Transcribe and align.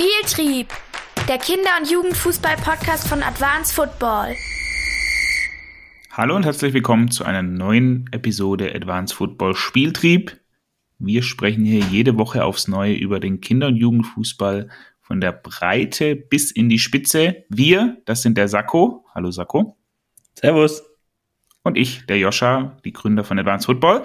Spieltrieb, 0.00 0.68
der 1.28 1.36
Kinder- 1.36 1.76
und 1.78 1.90
Jugendfußball-Podcast 1.90 3.06
von 3.06 3.22
Advanced 3.22 3.74
Football. 3.74 4.34
Hallo 6.10 6.36
und 6.36 6.46
herzlich 6.46 6.72
willkommen 6.72 7.10
zu 7.10 7.22
einer 7.22 7.42
neuen 7.42 8.08
Episode 8.10 8.74
Advanced 8.74 9.14
Football 9.14 9.54
Spieltrieb. 9.54 10.40
Wir 10.98 11.22
sprechen 11.22 11.66
hier 11.66 11.80
jede 11.80 12.16
Woche 12.16 12.44
aufs 12.44 12.66
Neue 12.66 12.94
über 12.94 13.20
den 13.20 13.42
Kinder- 13.42 13.66
und 13.66 13.76
Jugendfußball 13.76 14.70
von 15.02 15.20
der 15.20 15.32
Breite 15.32 16.16
bis 16.16 16.50
in 16.50 16.70
die 16.70 16.78
Spitze. 16.78 17.44
Wir, 17.50 17.98
das 18.06 18.22
sind 18.22 18.38
der 18.38 18.48
Sakko. 18.48 19.04
Hallo 19.14 19.30
Sakko. 19.30 19.76
Servus. 20.34 20.82
Und 21.62 21.76
ich, 21.76 22.06
der 22.06 22.18
Joscha, 22.18 22.78
die 22.86 22.94
Gründer 22.94 23.22
von 23.22 23.38
Advanced 23.38 23.66
Football. 23.66 24.04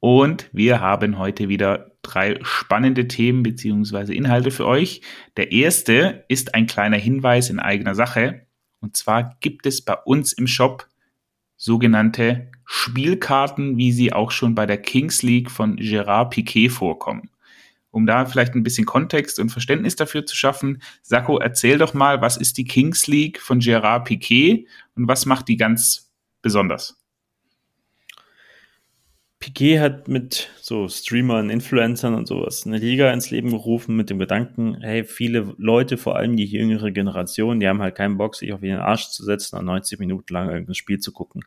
Und 0.00 0.48
wir 0.52 0.80
haben 0.80 1.18
heute 1.18 1.48
wieder 1.48 1.92
drei 2.02 2.38
spannende 2.42 3.06
Themen 3.06 3.42
beziehungsweise 3.42 4.14
Inhalte 4.14 4.50
für 4.50 4.66
euch. 4.66 5.02
Der 5.36 5.52
erste 5.52 6.24
ist 6.28 6.54
ein 6.54 6.66
kleiner 6.66 6.96
Hinweis 6.96 7.50
in 7.50 7.60
eigener 7.60 7.94
Sache. 7.94 8.46
Und 8.80 8.96
zwar 8.96 9.36
gibt 9.40 9.66
es 9.66 9.82
bei 9.82 9.94
uns 9.94 10.32
im 10.32 10.46
Shop 10.46 10.88
sogenannte 11.58 12.50
Spielkarten, 12.64 13.76
wie 13.76 13.92
sie 13.92 14.14
auch 14.14 14.30
schon 14.30 14.54
bei 14.54 14.64
der 14.64 14.80
Kings 14.80 15.22
League 15.22 15.50
von 15.50 15.76
Gerard 15.76 16.30
Piquet 16.30 16.70
vorkommen. 16.70 17.28
Um 17.90 18.06
da 18.06 18.24
vielleicht 18.24 18.54
ein 18.54 18.62
bisschen 18.62 18.86
Kontext 18.86 19.38
und 19.38 19.50
Verständnis 19.50 19.96
dafür 19.96 20.24
zu 20.24 20.36
schaffen, 20.36 20.80
Sakko, 21.02 21.38
erzähl 21.38 21.76
doch 21.76 21.92
mal, 21.92 22.22
was 22.22 22.36
ist 22.38 22.56
die 22.56 22.64
Kings 22.64 23.06
League 23.08 23.40
von 23.40 23.58
Gerard 23.58 24.06
Piquet 24.06 24.66
und 24.94 25.08
was 25.08 25.26
macht 25.26 25.48
die 25.48 25.56
ganz 25.56 26.10
besonders? 26.40 26.99
Piquet 29.40 29.80
hat 29.80 30.06
mit 30.06 30.50
so 30.60 30.86
Streamern, 30.88 31.48
Influencern 31.48 32.14
und 32.14 32.28
sowas 32.28 32.66
eine 32.66 32.76
Liga 32.76 33.10
ins 33.10 33.30
Leben 33.30 33.50
gerufen 33.50 33.96
mit 33.96 34.10
dem 34.10 34.18
Gedanken, 34.18 34.76
hey, 34.82 35.02
viele 35.02 35.54
Leute, 35.56 35.96
vor 35.96 36.16
allem 36.16 36.36
die 36.36 36.44
jüngere 36.44 36.90
Generation, 36.90 37.58
die 37.58 37.66
haben 37.66 37.80
halt 37.80 37.94
keinen 37.94 38.18
Bock, 38.18 38.36
sich 38.36 38.52
auf 38.52 38.62
ihren 38.62 38.80
Arsch 38.80 39.08
zu 39.08 39.24
setzen 39.24 39.56
und 39.56 39.64
90 39.64 39.98
Minuten 39.98 40.34
lang 40.34 40.50
irgendein 40.50 40.74
Spiel 40.74 40.98
zu 40.98 41.10
gucken. 41.10 41.42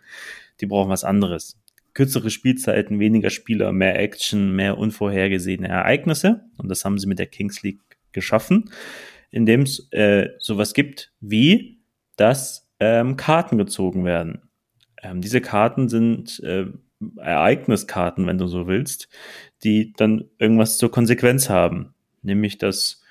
Die 0.60 0.66
brauchen 0.66 0.90
was 0.90 1.04
anderes. 1.04 1.62
Kürzere 1.94 2.32
Spielzeiten, 2.32 3.00
weniger 3.00 3.30
Spieler, 3.30 3.72
mehr 3.72 4.00
Action, 4.00 4.56
mehr 4.56 4.80
unvorhergesehene 4.80 5.68
Ereignisse. 5.68 6.46
Und 6.58 6.70
das 6.70 6.86
haben 6.86 6.98
sie 6.98 7.06
mit 7.06 7.20
der 7.20 7.28
Kings 7.28 7.62
League 7.62 7.82
geschaffen, 8.12 8.72
indem 9.30 9.62
es 9.62 9.92
äh, 9.92 10.30
sowas 10.40 10.74
gibt 10.74 11.14
wie, 11.20 11.78
dass 12.16 12.68
ähm, 12.80 13.18
Karten 13.18 13.60
gezogen 13.60 14.04
werden. 14.04 14.50
Ähm, 15.04 15.22
diese 15.22 15.42
Karten 15.42 15.90
sind 15.90 16.40
äh, 16.40 16.66
Ereigniskarten, 17.18 18.28
wenn 18.28 18.38
du 18.38 18.48
so 18.48 18.68
willst, 18.68 19.10
die 19.64 19.94
dann 19.94 20.26
irgendwas 20.38 20.78
zur 20.78 20.92
Konsequenz 20.92 21.50
haben. 21.50 21.94
Nämlich, 22.22 22.58
dass 22.58 23.04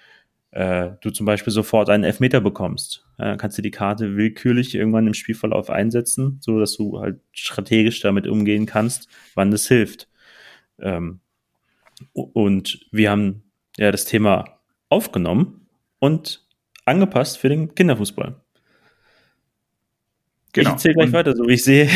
äh, 0.53 0.91
du 1.01 1.11
zum 1.11 1.27
Beispiel 1.27 1.53
sofort 1.53 1.91
einen 1.91 2.05
Elfmeter 2.05 2.41
bekommst. 2.41 3.07
Dann 3.19 3.39
kannst 3.39 3.59
du 3.59 3.63
die 3.63 3.71
Karte 3.71 4.17
willkürlich 4.17 4.75
irgendwann 4.75 5.07
im 5.07 5.15
Spielverlauf 5.15 5.71
einsetzen, 5.71 6.39
so 6.41 6.61
dass 6.61 6.77
du 6.77 7.01
halt 7.01 7.21
strategisch 7.33 8.01
damit 8.01 8.27
umgehen 8.27 8.67
kannst, 8.67 9.09
wann 9.35 9.51
das 9.51 9.67
hilft. 9.67 10.09
Ähm, 10.79 11.21
und 12.13 12.87
wir 12.91 13.11
haben 13.11 13.45
ja 13.77 13.91
das 13.91 14.05
Thema 14.05 14.59
aufgenommen 14.89 15.67
und 15.99 16.47
angepasst 16.85 17.39
für 17.39 17.49
den 17.49 17.75
Kinderfußball. 17.75 18.42
Genau. 20.53 20.69
Ich 20.69 20.73
erzähle 20.75 20.95
gleich 20.95 21.07
und 21.07 21.13
weiter, 21.15 21.35
so 21.35 21.49
wie 21.49 21.55
ich 21.55 21.65
sehe. 21.65 21.89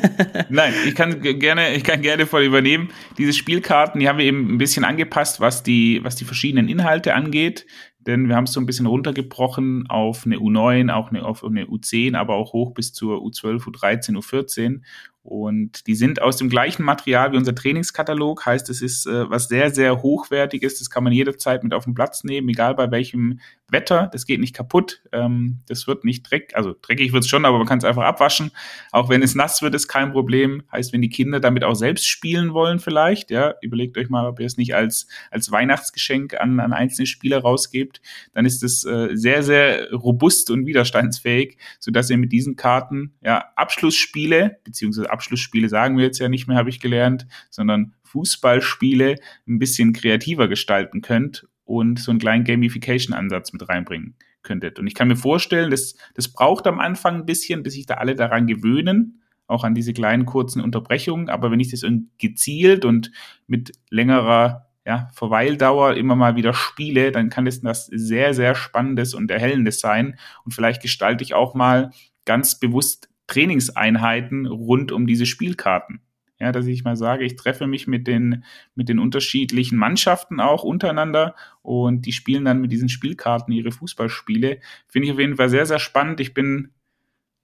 Nein, 0.50 0.74
ich 0.86 0.94
kann 0.94 1.20
gerne, 1.20 1.74
ich 1.74 1.82
kann 1.82 2.02
gerne 2.02 2.26
voll 2.26 2.42
übernehmen. 2.42 2.90
Diese 3.16 3.32
Spielkarten, 3.32 4.00
die 4.00 4.08
haben 4.08 4.18
wir 4.18 4.26
eben 4.26 4.52
ein 4.52 4.58
bisschen 4.58 4.84
angepasst, 4.84 5.40
was 5.40 5.62
die, 5.62 6.00
was 6.02 6.14
die 6.16 6.26
verschiedenen 6.26 6.68
Inhalte 6.68 7.14
angeht. 7.14 7.66
Denn 8.00 8.28
wir 8.28 8.36
haben 8.36 8.44
es 8.44 8.52
so 8.52 8.60
ein 8.60 8.66
bisschen 8.66 8.86
runtergebrochen 8.86 9.86
auf 9.88 10.26
eine 10.26 10.36
U9, 10.36 10.92
auch 10.92 11.10
eine, 11.10 11.24
auf 11.24 11.44
eine 11.44 11.66
U10, 11.66 12.16
aber 12.16 12.34
auch 12.34 12.52
hoch 12.52 12.74
bis 12.74 12.92
zur 12.92 13.18
U12, 13.18 13.62
U13, 13.62 14.16
U14. 14.16 14.80
Und 15.24 15.86
die 15.86 15.94
sind 15.94 16.20
aus 16.20 16.36
dem 16.36 16.48
gleichen 16.48 16.82
Material 16.82 17.32
wie 17.32 17.36
unser 17.36 17.54
Trainingskatalog. 17.54 18.44
Heißt, 18.44 18.68
es 18.70 18.82
ist 18.82 19.06
äh, 19.06 19.30
was 19.30 19.46
sehr, 19.46 19.70
sehr 19.70 20.02
hochwertiges. 20.02 20.80
Das 20.80 20.90
kann 20.90 21.04
man 21.04 21.12
jederzeit 21.12 21.62
mit 21.62 21.74
auf 21.74 21.84
den 21.84 21.94
Platz 21.94 22.24
nehmen, 22.24 22.48
egal 22.48 22.74
bei 22.74 22.90
welchem 22.90 23.38
Wetter. 23.72 24.08
Das 24.12 24.26
geht 24.26 24.40
nicht 24.40 24.54
kaputt. 24.54 25.00
Ähm, 25.12 25.60
das 25.68 25.86
wird 25.86 26.04
nicht 26.04 26.28
dreckig. 26.28 26.56
Also 26.56 26.74
dreckig 26.82 27.12
wird 27.12 27.22
es 27.22 27.30
schon, 27.30 27.44
aber 27.44 27.58
man 27.58 27.68
kann 27.68 27.78
es 27.78 27.84
einfach 27.84 28.02
abwaschen. 28.02 28.50
Auch 28.90 29.08
wenn 29.08 29.22
es 29.22 29.36
nass 29.36 29.62
wird, 29.62 29.74
ist 29.76 29.86
kein 29.86 30.10
Problem. 30.10 30.64
Heißt, 30.72 30.92
wenn 30.92 31.02
die 31.02 31.08
Kinder 31.08 31.38
damit 31.38 31.62
auch 31.62 31.74
selbst 31.74 32.06
spielen 32.08 32.52
wollen, 32.52 32.80
vielleicht, 32.80 33.30
ja, 33.30 33.54
überlegt 33.62 33.96
euch 33.98 34.10
mal, 34.10 34.26
ob 34.26 34.40
ihr 34.40 34.46
es 34.46 34.56
nicht 34.56 34.74
als, 34.74 35.06
als 35.30 35.52
Weihnachtsgeschenk 35.52 36.34
an, 36.34 36.58
an 36.58 36.72
einzelne 36.72 37.06
Spieler 37.06 37.42
rausgebt. 37.42 38.00
Dann 38.34 38.44
ist 38.44 38.64
es 38.64 38.84
äh, 38.84 39.10
sehr, 39.12 39.44
sehr 39.44 39.92
robust 39.92 40.50
und 40.50 40.66
widerstandsfähig, 40.66 41.58
sodass 41.78 42.10
ihr 42.10 42.18
mit 42.18 42.32
diesen 42.32 42.56
Karten 42.56 43.14
ja 43.22 43.44
Abschlussspiele 43.54 44.58
beziehungsweise 44.64 45.11
Abschlussspiele 45.12 45.68
sagen 45.68 45.96
wir 45.96 46.04
jetzt 46.04 46.18
ja 46.18 46.28
nicht 46.28 46.48
mehr, 46.48 46.56
habe 46.56 46.70
ich 46.70 46.80
gelernt, 46.80 47.26
sondern 47.50 47.94
Fußballspiele 48.04 49.16
ein 49.46 49.58
bisschen 49.58 49.92
kreativer 49.92 50.48
gestalten 50.48 51.00
könnt 51.00 51.46
und 51.64 51.98
so 51.98 52.10
einen 52.10 52.20
kleinen 52.20 52.44
Gamification-Ansatz 52.44 53.52
mit 53.52 53.68
reinbringen 53.68 54.16
könntet. 54.42 54.78
Und 54.78 54.86
ich 54.86 54.94
kann 54.94 55.08
mir 55.08 55.16
vorstellen, 55.16 55.70
das, 55.70 55.94
das 56.14 56.28
braucht 56.28 56.66
am 56.66 56.80
Anfang 56.80 57.16
ein 57.16 57.26
bisschen, 57.26 57.62
bis 57.62 57.74
sich 57.74 57.86
da 57.86 57.94
alle 57.94 58.14
daran 58.14 58.46
gewöhnen, 58.46 59.22
auch 59.46 59.64
an 59.64 59.74
diese 59.74 59.92
kleinen 59.92 60.26
kurzen 60.26 60.60
Unterbrechungen. 60.60 61.28
Aber 61.28 61.50
wenn 61.50 61.60
ich 61.60 61.70
das 61.70 61.84
gezielt 62.18 62.84
und 62.84 63.12
mit 63.46 63.72
längerer 63.90 64.68
ja, 64.84 65.08
Verweildauer 65.14 65.94
immer 65.94 66.16
mal 66.16 66.36
wieder 66.36 66.54
spiele, 66.54 67.12
dann 67.12 67.28
kann 67.28 67.44
das 67.44 67.86
sehr, 67.86 68.34
sehr 68.34 68.54
spannendes 68.54 69.14
und 69.14 69.30
erhellendes 69.30 69.80
sein. 69.80 70.18
Und 70.44 70.52
vielleicht 70.52 70.82
gestalte 70.82 71.22
ich 71.22 71.34
auch 71.34 71.54
mal 71.54 71.90
ganz 72.24 72.58
bewusst 72.58 73.08
Trainingseinheiten 73.26 74.46
rund 74.46 74.92
um 74.92 75.06
diese 75.06 75.26
Spielkarten. 75.26 76.00
Ja, 76.38 76.50
dass 76.50 76.66
ich 76.66 76.82
mal 76.82 76.96
sage, 76.96 77.24
ich 77.24 77.36
treffe 77.36 77.68
mich 77.68 77.86
mit 77.86 78.08
den, 78.08 78.42
mit 78.74 78.88
den 78.88 78.98
unterschiedlichen 78.98 79.78
Mannschaften 79.78 80.40
auch 80.40 80.64
untereinander 80.64 81.36
und 81.62 82.04
die 82.04 82.10
spielen 82.10 82.44
dann 82.44 82.60
mit 82.60 82.72
diesen 82.72 82.88
Spielkarten 82.88 83.54
ihre 83.54 83.70
Fußballspiele. 83.70 84.58
Finde 84.88 85.06
ich 85.06 85.12
auf 85.12 85.20
jeden 85.20 85.36
Fall 85.36 85.48
sehr, 85.48 85.66
sehr 85.66 85.78
spannend. 85.78 86.18
Ich 86.18 86.34
bin, 86.34 86.72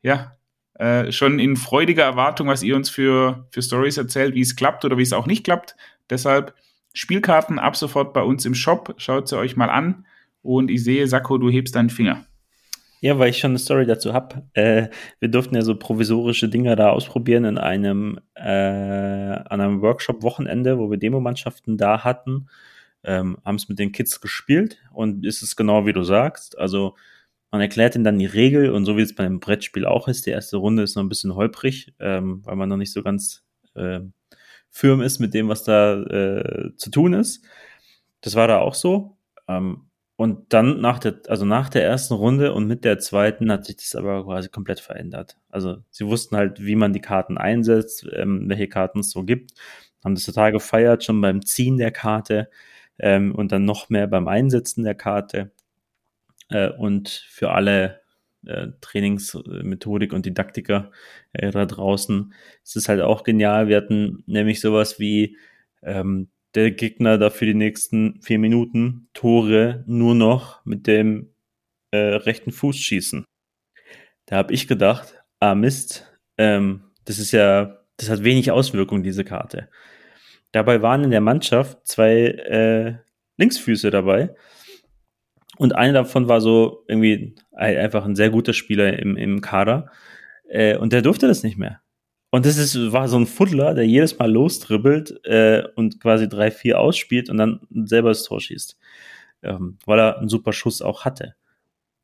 ja, 0.03 0.37
äh, 0.75 1.13
schon 1.13 1.39
in 1.39 1.57
freudiger 1.57 2.05
Erwartung, 2.05 2.49
was 2.49 2.65
ihr 2.65 2.75
uns 2.75 2.91
für, 2.91 3.47
für 3.53 3.63
Stories 3.63 3.99
erzählt, 3.99 4.35
wie 4.35 4.41
es 4.41 4.57
klappt 4.57 4.85
oder 4.85 4.99
wie 4.99 5.03
es 5.03 5.13
auch 5.13 5.27
nicht 5.27 5.45
klappt. 5.45 5.77
Deshalb 6.11 6.55
Spielkarten 6.93 7.59
ab 7.59 7.77
sofort 7.77 8.13
bei 8.13 8.23
uns 8.23 8.45
im 8.47 8.55
Shop. 8.55 8.95
Schaut 8.97 9.29
sie 9.29 9.39
euch 9.39 9.57
mal 9.57 9.71
an. 9.71 10.07
Und 10.43 10.71
ich 10.71 10.83
sehe, 10.83 11.07
Sakko, 11.07 11.39
du 11.39 11.51
hebst 11.51 11.75
deinen 11.75 11.91
Finger. 11.91 12.25
Ja, 13.01 13.19
weil 13.19 13.31
ich 13.31 13.39
schon 13.39 13.53
eine 13.53 13.59
Story 13.59 13.87
dazu 13.87 14.13
habe. 14.13 14.43
Äh, 14.55 14.89
wir 15.21 15.29
durften 15.29 15.55
ja 15.55 15.63
so 15.63 15.77
provisorische 15.77 16.49
Dinger 16.49 16.75
da 16.75 16.91
ausprobieren 16.91 17.45
in 17.45 17.59
einem, 17.59 18.19
äh, 18.35 18.43
an 18.43 19.61
einem 19.61 19.83
Workshop-Wochenende, 19.83 20.79
wo 20.79 20.91
wir 20.91 20.99
Demomannschaften 20.99 21.77
da 21.77 22.03
hatten. 22.05 22.49
Ähm, 23.05 23.39
haben 23.45 23.55
es 23.55 23.69
mit 23.69 23.79
den 23.79 23.93
Kids 23.93 24.21
gespielt 24.21 24.79
und 24.93 25.25
ist 25.25 25.43
es 25.43 25.55
genau 25.55 25.87
wie 25.87 25.93
du 25.93 26.03
sagst. 26.03 26.59
Also 26.59 26.97
man 27.53 27.61
erklärt 27.61 27.95
ihnen 27.95 28.05
dann 28.05 28.19
die 28.19 28.27
Regel 28.27 28.71
und 28.71 28.85
so 28.85 28.97
wie 28.97 29.03
es 29.03 29.15
bei 29.15 29.25
einem 29.25 29.41
Brettspiel 29.41 29.87
auch 29.87 30.09
ist, 30.09 30.27
die 30.27 30.31
erste 30.31 30.57
Runde 30.57 30.83
ist 30.83 30.97
noch 30.97 31.05
ein 31.05 31.09
bisschen 31.09 31.35
holprig, 31.37 31.95
ähm, 32.01 32.43
weil 32.45 32.57
man 32.57 32.69
noch 32.69 32.77
nicht 32.77 32.93
so 32.93 33.03
ganz 33.03 33.45
äh, 33.75 34.01
firm 34.71 35.01
ist 35.01 35.21
mit 35.21 35.35
dem, 35.35 35.49
was 35.49 35.65
da 35.65 36.03
äh, 36.03 36.75
zu 36.77 36.91
tun 36.91 37.15
ist. 37.15 37.45
Das 38.21 38.35
war 38.35 38.49
da 38.49 38.59
auch 38.59 38.75
so. 38.75 39.17
Ähm, 39.47 39.88
und 40.19 40.53
dann 40.53 40.81
nach 40.81 40.99
der, 40.99 41.21
also 41.29 41.45
nach 41.45 41.69
der 41.69 41.85
ersten 41.85 42.15
Runde 42.15 42.53
und 42.53 42.67
mit 42.67 42.85
der 42.85 42.99
zweiten 42.99 43.53
hat 43.53 43.67
sich 43.67 43.77
das 43.77 43.95
aber 43.95 44.25
quasi 44.25 44.49
komplett 44.49 44.81
verändert. 44.81 45.37
Also 45.49 45.79
sie 45.91 46.07
wussten 46.07 46.37
halt, 46.37 46.61
wie 46.61 46.75
man 46.75 46.93
die 46.93 47.01
Karten 47.01 47.39
einsetzt, 47.39 48.05
ähm, 48.13 48.49
welche 48.49 48.67
Karten 48.69 48.99
es 48.99 49.11
so 49.13 49.23
gibt, 49.23 49.53
haben 50.05 50.17
das 50.17 50.25
total 50.25 50.51
gefeiert, 50.51 51.05
schon 51.05 51.21
beim 51.21 51.47
Ziehen 51.47 51.77
der 51.79 51.93
Karte 51.93 52.51
ähm, 52.99 53.33
und 53.33 53.53
dann 53.53 53.65
noch 53.65 53.91
mehr 53.91 54.09
beim 54.09 54.27
Einsetzen 54.27 54.83
der 54.83 54.97
Karte. 54.97 55.53
Äh, 56.51 56.71
und 56.71 57.09
für 57.29 57.53
alle 57.53 58.01
äh, 58.45 58.69
Trainingsmethodik 58.81 60.13
und 60.13 60.27
Didaktiker 60.27 60.91
äh, 61.33 61.53
da 61.53 61.65
draußen 61.65 62.35
ist 62.65 62.77
es 62.77 62.89
halt 62.89 63.03
auch 63.03 63.23
genial. 63.23 63.69
Wir 63.69 63.77
hatten 63.77 64.25
nämlich 64.27 64.61
sowas 64.61 64.99
wie 64.99 65.37
ähm, 65.83 66.29
der 66.59 66.73
Gegner 66.73 67.19
dafür 67.19 67.47
die 67.47 67.55
nächsten 67.55 68.21
vier 68.21 68.41
Minuten 68.41 69.09
Tore 69.15 69.85
nur 69.87 70.17
noch 70.17 70.65
mit 70.67 70.89
dem 70.89 71.31
äh, 71.93 71.99
rechten 71.99 72.51
Fuß 72.51 72.77
schießen. 72.77 73.25
Da 74.27 74.37
habe 74.37 74.53
ich 74.53 74.67
gedacht, 74.67 75.23
ah 75.39 75.55
Mist, 75.55 76.13
ähm, 76.37 76.83
das 77.05 77.21
ist 77.21 77.31
ja, 77.31 77.79
das 77.97 78.11
hat 78.11 78.25
wenig 78.25 78.51
Auswirkung, 78.51 79.05
diese 79.05 79.25
Karte. 79.25 79.69
Dabei 80.51 80.83
waren 80.83 81.05
in 81.05 81.13
der 81.13 81.21
Mannschaft 81.21 81.87
zwei 81.87 82.27
äh, 82.27 82.95
Linksfüße 83.37 83.91
dabei. 83.93 84.35
Und 85.59 85.77
einer 85.77 85.93
davon 85.93 86.27
war 86.27 86.41
so 86.41 86.85
irgendwie 86.89 87.37
einfach 87.53 88.05
ein 88.05 88.17
sehr 88.17 88.31
guter 88.31 88.53
Spieler 88.53 88.99
im, 88.99 89.17
im 89.17 89.41
Kader. 89.43 89.93
Äh, 90.49 90.77
und 90.77 90.93
der 90.93 91.03
durfte 91.03 91.29
das 91.29 91.45
nicht 91.45 91.57
mehr. 91.57 91.81
Und 92.31 92.45
das 92.47 92.59
ist, 92.59 92.93
war 92.93 93.09
so 93.09 93.19
ein 93.19 93.27
Fuddler, 93.27 93.75
der 93.75 93.87
jedes 93.87 94.19
Mal 94.19 94.31
lostribbelt 94.31 95.25
äh, 95.25 95.65
und 95.77 96.01
quasi 96.01 96.29
drei, 96.29 96.51
vier 96.51 96.79
ausspielt 96.81 97.31
und 97.31 97.39
dann 97.39 97.61
selber 97.71 98.11
das 98.11 98.25
Tor 98.25 98.41
schießt. 98.41 98.77
ähm, 99.43 99.79
weil 99.87 100.01
er 100.01 100.19
einen 100.19 100.29
super 100.29 100.53
Schuss 100.53 100.83
auch 100.83 101.05
hatte. 101.05 101.37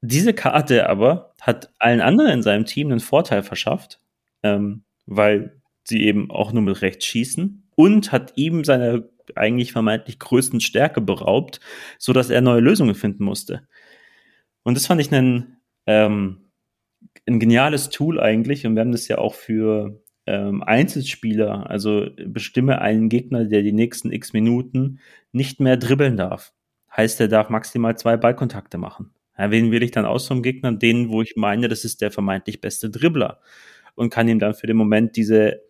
Diese 0.02 0.34
Karte 0.34 0.88
aber 0.88 1.34
hat 1.40 1.72
allen 1.78 2.00
anderen 2.00 2.30
in 2.32 2.42
seinem 2.42 2.66
Team 2.66 2.90
einen 2.90 3.00
Vorteil 3.00 3.42
verschafft, 3.42 4.00
ähm, 4.42 4.84
weil 5.06 5.60
sie 5.84 6.04
eben 6.04 6.30
auch 6.30 6.52
nur 6.52 6.62
mit 6.62 6.82
rechts 6.82 7.06
schießen 7.06 7.68
und 7.76 8.12
hat 8.12 8.34
ihm 8.36 8.64
seine 8.64 9.08
eigentlich 9.36 9.72
vermeintlich 9.72 10.18
größten 10.18 10.60
Stärke 10.60 11.00
beraubt, 11.00 11.60
so 11.98 12.12
dass 12.12 12.30
er 12.30 12.40
neue 12.42 12.60
Lösungen 12.60 12.94
finden 12.94 13.24
musste. 13.24 13.66
Und 14.64 14.76
das 14.76 14.86
fand 14.86 15.00
ich 15.00 15.12
einen, 15.12 15.58
ähm, 15.86 16.50
ein 17.26 17.40
geniales 17.40 17.90
Tool 17.90 18.20
eigentlich 18.20 18.66
und 18.66 18.74
wir 18.76 18.80
haben 18.82 18.92
das 18.92 19.08
ja 19.08 19.18
auch 19.18 19.34
für 19.34 20.02
ähm, 20.26 20.62
Einzelspieler, 20.62 21.68
also 21.68 22.08
bestimme 22.26 22.80
einen 22.80 23.08
Gegner, 23.08 23.44
der 23.44 23.62
die 23.62 23.72
nächsten 23.72 24.12
x 24.12 24.32
Minuten 24.32 25.00
nicht 25.32 25.60
mehr 25.60 25.76
dribbeln 25.76 26.16
darf. 26.16 26.52
Heißt, 26.96 27.20
er 27.20 27.28
darf 27.28 27.50
maximal 27.50 27.96
zwei 27.96 28.16
Ballkontakte 28.16 28.78
machen. 28.78 29.10
Ja, 29.36 29.50
wen 29.50 29.70
will 29.70 29.82
ich 29.82 29.90
dann 29.90 30.06
aus 30.06 30.28
vom 30.28 30.42
Gegner? 30.42 30.72
Den, 30.72 31.08
wo 31.08 31.20
ich 31.22 31.34
meine, 31.36 31.68
das 31.68 31.84
ist 31.84 32.00
der 32.00 32.10
vermeintlich 32.10 32.60
beste 32.60 32.88
Dribbler. 32.88 33.40
Und 33.96 34.10
kann 34.10 34.28
ihm 34.28 34.38
dann 34.38 34.54
für 34.54 34.66
den 34.66 34.76
Moment 34.76 35.16
diese 35.16 35.60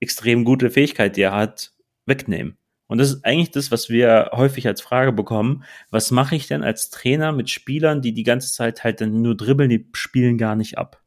extrem 0.00 0.44
gute 0.44 0.70
Fähigkeit, 0.70 1.16
die 1.16 1.22
er 1.22 1.34
hat, 1.34 1.72
wegnehmen. 2.04 2.58
Und 2.88 2.98
das 2.98 3.10
ist 3.10 3.24
eigentlich 3.24 3.50
das, 3.50 3.72
was 3.72 3.88
wir 3.90 4.30
häufig 4.32 4.66
als 4.66 4.80
Frage 4.80 5.12
bekommen. 5.12 5.64
Was 5.90 6.10
mache 6.10 6.36
ich 6.36 6.46
denn 6.46 6.62
als 6.62 6.90
Trainer 6.90 7.32
mit 7.32 7.50
Spielern, 7.50 8.02
die 8.02 8.12
die 8.12 8.22
ganze 8.22 8.52
Zeit 8.52 8.84
halt 8.84 9.00
dann 9.00 9.22
nur 9.22 9.36
dribbeln, 9.36 9.70
die 9.70 9.88
spielen 9.92 10.38
gar 10.38 10.54
nicht 10.54 10.78
ab? 10.78 11.02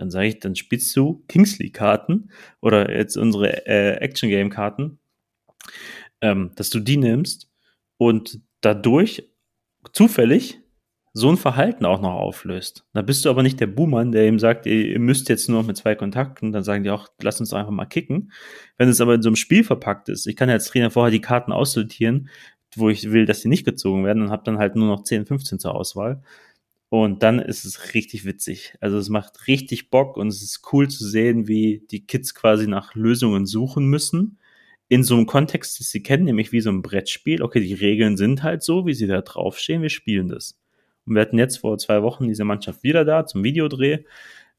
Dann 0.00 0.10
sage 0.10 0.28
ich, 0.28 0.38
dann 0.40 0.56
spielst 0.56 0.96
du 0.96 1.22
Kingsley-Karten 1.28 2.30
oder 2.62 2.90
jetzt 2.90 3.18
unsere 3.18 3.66
äh, 3.66 3.98
Action-Game-Karten, 3.98 4.98
ähm, 6.22 6.52
dass 6.56 6.70
du 6.70 6.80
die 6.80 6.96
nimmst 6.96 7.50
und 7.98 8.40
dadurch 8.62 9.28
zufällig 9.92 10.58
so 11.12 11.28
ein 11.28 11.36
Verhalten 11.36 11.84
auch 11.84 12.00
noch 12.00 12.14
auflöst. 12.14 12.86
Da 12.94 13.02
bist 13.02 13.24
du 13.24 13.30
aber 13.30 13.42
nicht 13.42 13.60
der 13.60 13.66
Buhmann, 13.66 14.10
der 14.10 14.26
ihm 14.26 14.38
sagt, 14.38 14.64
ihr, 14.64 14.98
müsst 14.98 15.28
jetzt 15.28 15.50
nur 15.50 15.60
noch 15.60 15.66
mit 15.66 15.76
zwei 15.76 15.94
Kontakten, 15.94 16.50
dann 16.50 16.64
sagen 16.64 16.82
die 16.82 16.90
auch, 16.90 17.08
lass 17.20 17.40
uns 17.40 17.52
einfach 17.52 17.72
mal 17.72 17.84
kicken. 17.84 18.32
Wenn 18.78 18.88
es 18.88 19.02
aber 19.02 19.16
in 19.16 19.22
so 19.22 19.28
einem 19.28 19.36
Spiel 19.36 19.64
verpackt 19.64 20.08
ist, 20.08 20.26
ich 20.26 20.36
kann 20.36 20.48
ja 20.48 20.54
als 20.54 20.68
Trainer 20.68 20.90
vorher 20.90 21.10
die 21.10 21.20
Karten 21.20 21.52
aussortieren, 21.52 22.30
wo 22.74 22.88
ich 22.88 23.10
will, 23.10 23.26
dass 23.26 23.40
die 23.42 23.48
nicht 23.48 23.66
gezogen 23.66 24.04
werden 24.06 24.22
und 24.22 24.30
habe 24.30 24.44
dann 24.44 24.56
halt 24.56 24.76
nur 24.76 24.86
noch 24.86 25.02
10, 25.02 25.26
15 25.26 25.58
zur 25.58 25.74
Auswahl. 25.74 26.22
Und 26.90 27.22
dann 27.22 27.38
ist 27.38 27.64
es 27.64 27.94
richtig 27.94 28.24
witzig. 28.24 28.76
Also 28.80 28.98
es 28.98 29.08
macht 29.08 29.46
richtig 29.46 29.90
Bock 29.90 30.16
und 30.16 30.26
es 30.26 30.42
ist 30.42 30.72
cool 30.72 30.88
zu 30.88 31.06
sehen, 31.08 31.46
wie 31.46 31.84
die 31.88 32.04
Kids 32.04 32.34
quasi 32.34 32.66
nach 32.66 32.96
Lösungen 32.96 33.46
suchen 33.46 33.86
müssen. 33.86 34.38
In 34.88 35.04
so 35.04 35.14
einem 35.14 35.26
Kontext, 35.26 35.78
das 35.78 35.90
sie 35.90 36.02
kennen, 36.02 36.24
nämlich 36.24 36.50
wie 36.50 36.60
so 36.60 36.68
ein 36.68 36.82
Brettspiel. 36.82 37.42
Okay, 37.42 37.60
die 37.60 37.74
Regeln 37.74 38.16
sind 38.16 38.42
halt 38.42 38.64
so, 38.64 38.86
wie 38.86 38.94
sie 38.94 39.06
da 39.06 39.20
draufstehen. 39.20 39.82
Wir 39.82 39.88
spielen 39.88 40.28
das. 40.28 40.58
Und 41.06 41.14
wir 41.14 41.22
hatten 41.22 41.38
jetzt 41.38 41.58
vor 41.58 41.78
zwei 41.78 42.02
Wochen 42.02 42.26
diese 42.26 42.44
Mannschaft 42.44 42.82
wieder 42.82 43.04
da 43.04 43.24
zum 43.24 43.44
Videodreh. 43.44 44.00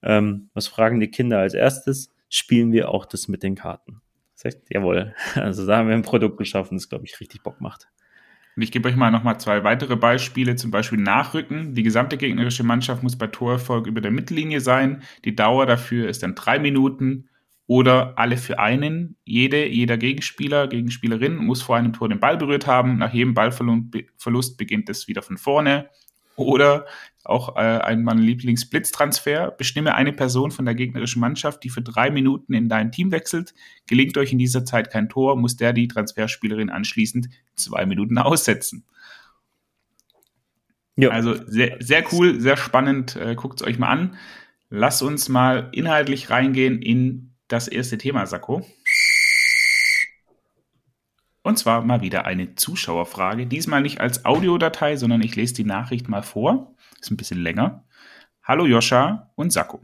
Ähm, 0.01 0.49
was 0.53 0.67
fragen 0.67 1.01
die 1.01 1.11
Kinder 1.11 1.39
als 1.39 1.53
erstes? 1.53 2.13
Spielen 2.29 2.71
wir 2.71 2.89
auch 2.89 3.05
das 3.05 3.27
mit 3.27 3.43
den 3.43 3.55
Karten? 3.55 4.01
Das 4.35 4.45
heißt, 4.45 4.69
jawohl. 4.69 5.13
Also 5.35 5.67
da 5.67 5.77
haben 5.77 5.89
wir 5.89 5.95
ein 5.95 6.01
Produkt 6.01 6.37
geschaffen, 6.37 6.77
das, 6.77 6.87
glaube 6.87 7.03
ich, 7.05 7.19
richtig 7.19 7.43
Bock 7.43 7.59
macht. 7.59 7.89
Und 8.55 8.63
ich 8.63 8.71
gebe 8.71 8.89
euch 8.89 8.95
mal 8.95 9.11
nochmal 9.11 9.39
zwei 9.39 9.63
weitere 9.63 9.95
Beispiele, 9.95 10.55
zum 10.55 10.71
Beispiel 10.71 10.99
Nachrücken. 10.99 11.73
Die 11.73 11.83
gesamte 11.83 12.17
gegnerische 12.17 12.63
Mannschaft 12.63 13.01
muss 13.03 13.17
bei 13.17 13.27
Torerfolg 13.27 13.87
über 13.87 14.01
der 14.01 14.11
Mittellinie 14.11 14.59
sein. 14.59 15.03
Die 15.23 15.35
Dauer 15.35 15.65
dafür 15.65 16.09
ist 16.09 16.23
dann 16.23 16.35
drei 16.35 16.59
Minuten 16.59 17.29
oder 17.67 18.17
alle 18.17 18.35
für 18.35 18.59
einen. 18.59 19.15
Jede, 19.23 19.65
jeder 19.67 19.97
Gegenspieler, 19.97 20.67
Gegenspielerin 20.67 21.37
muss 21.37 21.61
vor 21.61 21.77
einem 21.77 21.93
Tor 21.93 22.09
den 22.09 22.19
Ball 22.19 22.35
berührt 22.35 22.67
haben. 22.67 22.97
Nach 22.97 23.13
jedem 23.13 23.33
Ballverlust 23.33 24.57
beginnt 24.57 24.89
es 24.89 25.07
wieder 25.07 25.21
von 25.21 25.37
vorne. 25.37 25.89
Oder 26.35 26.85
auch 27.23 27.55
äh, 27.55 27.59
ein 27.59 28.03
mein 28.03 28.17
Lieblingsblitztransfer. 28.17 29.51
Bestimme 29.51 29.95
eine 29.95 30.13
Person 30.13 30.51
von 30.51 30.65
der 30.65 30.75
gegnerischen 30.75 31.19
Mannschaft, 31.19 31.63
die 31.63 31.69
für 31.69 31.81
drei 31.81 32.09
Minuten 32.09 32.53
in 32.53 32.69
dein 32.69 32.91
Team 32.91 33.11
wechselt. 33.11 33.53
Gelingt 33.87 34.17
euch 34.17 34.31
in 34.31 34.39
dieser 34.39 34.65
Zeit 34.65 34.91
kein 34.91 35.09
Tor, 35.09 35.35
muss 35.35 35.57
der 35.57 35.73
die 35.73 35.87
Transferspielerin 35.87 36.69
anschließend 36.69 37.29
zwei 37.55 37.85
Minuten 37.85 38.17
aussetzen. 38.17 38.85
Ja. 40.95 41.09
Also 41.09 41.35
sehr, 41.47 41.77
sehr 41.79 42.03
cool, 42.11 42.39
sehr 42.39 42.57
spannend. 42.57 43.15
Äh, 43.15 43.35
Guckt 43.35 43.61
es 43.61 43.67
euch 43.67 43.79
mal 43.79 43.89
an. 43.89 44.17
Lass 44.69 45.01
uns 45.01 45.29
mal 45.29 45.69
inhaltlich 45.73 46.29
reingehen 46.29 46.81
in 46.81 47.33
das 47.47 47.67
erste 47.67 47.97
Thema, 47.97 48.25
Sakko. 48.25 48.65
Und 51.43 51.57
zwar 51.57 51.83
mal 51.83 52.01
wieder 52.01 52.25
eine 52.25 52.55
Zuschauerfrage. 52.55 53.47
Diesmal 53.47 53.81
nicht 53.81 53.99
als 53.99 54.25
Audiodatei, 54.25 54.95
sondern 54.95 55.21
ich 55.21 55.35
lese 55.35 55.55
die 55.55 55.63
Nachricht 55.63 56.07
mal 56.07 56.21
vor. 56.21 56.75
Ist 57.01 57.09
ein 57.09 57.17
bisschen 57.17 57.41
länger. 57.41 57.83
Hallo 58.43 58.67
Joscha 58.67 59.31
und 59.33 59.51
Sakko. 59.51 59.81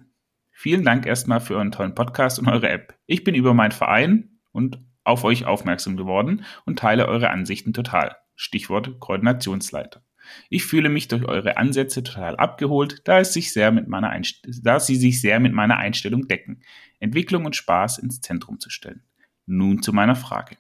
Vielen 0.51 0.85
Dank 0.85 1.07
erstmal 1.07 1.39
für 1.39 1.55
euren 1.55 1.71
tollen 1.71 1.95
Podcast 1.95 2.37
und 2.37 2.47
eure 2.47 2.69
App. 2.69 2.95
Ich 3.07 3.23
bin 3.23 3.33
über 3.33 3.55
meinen 3.55 3.71
Verein 3.71 4.37
und 4.51 4.79
auf 5.03 5.23
euch 5.23 5.45
aufmerksam 5.45 5.97
geworden 5.97 6.45
und 6.65 6.77
teile 6.77 7.07
eure 7.07 7.31
Ansichten 7.31 7.73
total. 7.73 8.15
Stichwort 8.35 8.99
Koordinationsleiter. 8.99 10.03
Ich 10.49 10.65
fühle 10.65 10.89
mich 10.89 11.07
durch 11.07 11.25
eure 11.25 11.57
Ansätze 11.57 12.03
total 12.03 12.35
abgeholt, 12.35 13.01
da, 13.05 13.19
es 13.19 13.33
sich 13.33 13.51
sehr 13.51 13.71
mit 13.71 13.87
meiner 13.87 14.15
da 14.61 14.79
sie 14.79 14.95
sich 14.95 15.19
sehr 15.19 15.39
mit 15.39 15.53
meiner 15.53 15.77
Einstellung 15.77 16.27
decken, 16.27 16.61
Entwicklung 16.99 17.45
und 17.45 17.55
Spaß 17.55 17.97
ins 17.97 18.21
Zentrum 18.21 18.59
zu 18.59 18.69
stellen. 18.69 19.01
Nun 19.47 19.81
zu 19.81 19.91
meiner 19.91 20.15
Frage. 20.15 20.57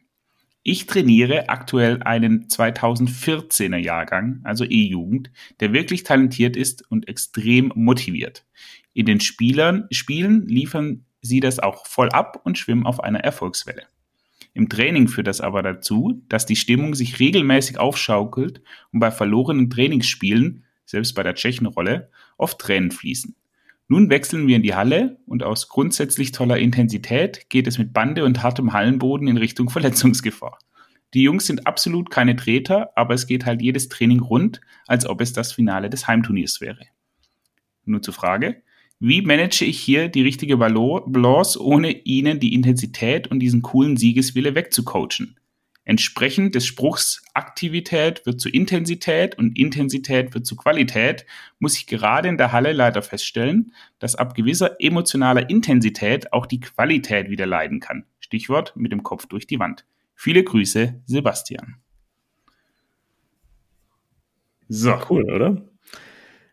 Ich 0.69 0.85
trainiere 0.85 1.47
aktuell 1.47 2.03
einen 2.03 2.47
2014er 2.47 3.77
Jahrgang, 3.77 4.41
also 4.43 4.65
E-Jugend, 4.65 5.31
der 5.61 5.71
wirklich 5.71 6.03
talentiert 6.03 6.57
ist 6.57 6.83
und 6.91 7.07
extrem 7.07 7.71
motiviert. 7.73 8.45
In 8.91 9.05
den 9.05 9.21
Spielern, 9.21 9.87
Spielen 9.91 10.45
liefern 10.45 11.05
sie 11.21 11.39
das 11.39 11.59
auch 11.59 11.85
voll 11.87 12.09
ab 12.09 12.41
und 12.43 12.57
schwimmen 12.57 12.85
auf 12.85 13.01
einer 13.01 13.21
Erfolgswelle. 13.21 13.83
Im 14.53 14.67
Training 14.67 15.07
führt 15.07 15.27
das 15.27 15.39
aber 15.39 15.63
dazu, 15.63 16.21
dass 16.27 16.45
die 16.45 16.57
Stimmung 16.57 16.95
sich 16.95 17.17
regelmäßig 17.17 17.77
aufschaukelt 17.77 18.61
und 18.91 18.99
bei 18.99 19.09
verlorenen 19.09 19.69
Trainingsspielen, 19.69 20.65
selbst 20.83 21.13
bei 21.13 21.23
der 21.23 21.35
Tschechenrolle, 21.35 22.11
oft 22.37 22.59
Tränen 22.59 22.91
fließen. 22.91 23.37
Nun 23.89 24.09
wechseln 24.09 24.47
wir 24.47 24.57
in 24.57 24.63
die 24.63 24.75
Halle 24.75 25.17
und 25.25 25.43
aus 25.43 25.69
grundsätzlich 25.69 26.33
toller 26.33 26.57
Intensität 26.57 27.49
geht 27.49 27.67
es 27.67 27.77
mit 27.77 27.93
Bande 27.93 28.25
und 28.25 28.43
hartem 28.43 28.73
Hallenboden 28.73 29.27
in 29.27 29.37
Richtung 29.37 29.69
Verletzungsgefahr. 29.69 30.59
Die 31.13 31.23
Jungs 31.23 31.45
sind 31.45 31.65
absolut 31.65 32.09
keine 32.09 32.35
Treter, 32.35 32.89
aber 32.97 33.13
es 33.13 33.27
geht 33.27 33.45
halt 33.45 33.61
jedes 33.61 33.87
Training 33.87 34.19
rund, 34.19 34.59
als 34.87 35.05
ob 35.05 35.21
es 35.21 35.31
das 35.31 35.53
Finale 35.53 35.89
des 35.89 36.05
Heimturniers 36.05 36.59
wäre. 36.59 36.85
Nur 37.85 38.01
zur 38.01 38.13
Frage, 38.13 38.61
wie 38.99 39.21
manage 39.21 39.63
ich 39.63 39.79
hier 39.79 40.09
die 40.09 40.23
richtige 40.23 40.57
Balance, 40.57 41.63
ohne 41.63 41.91
ihnen 41.91 42.41
die 42.41 42.53
Intensität 42.53 43.27
und 43.27 43.39
diesen 43.39 43.61
coolen 43.61 43.95
Siegeswille 43.95 44.53
wegzucoachen? 44.53 45.36
Entsprechend 45.87 46.53
des 46.53 46.65
Spruchs 46.65 47.23
Aktivität 47.33 48.25
wird 48.25 48.41
zu 48.41 48.49
Intensität 48.49 49.37
und 49.37 49.57
Intensität 49.57 50.33
wird 50.33 50.45
zu 50.45 50.57
Qualität, 50.57 51.25
muss 51.59 51.77
ich 51.77 51.87
gerade 51.87 52.27
in 52.27 52.37
der 52.37 52.51
Halle 52.51 52.73
leider 52.73 53.01
feststellen, 53.01 53.73
dass 53.97 54.15
ab 54.15 54.35
gewisser 54.35 54.81
emotionaler 54.81 55.49
Intensität 55.49 56.33
auch 56.33 56.45
die 56.45 56.59
Qualität 56.59 57.29
wieder 57.29 57.45
leiden 57.45 57.79
kann. 57.79 58.03
Stichwort 58.19 58.75
mit 58.75 58.91
dem 58.91 59.01
Kopf 59.01 59.27
durch 59.27 59.47
die 59.47 59.59
Wand. 59.59 59.85
Viele 60.13 60.43
Grüße, 60.43 61.01
Sebastian. 61.05 61.77
So. 64.67 64.99
Cool, 65.09 65.31
oder? 65.31 65.61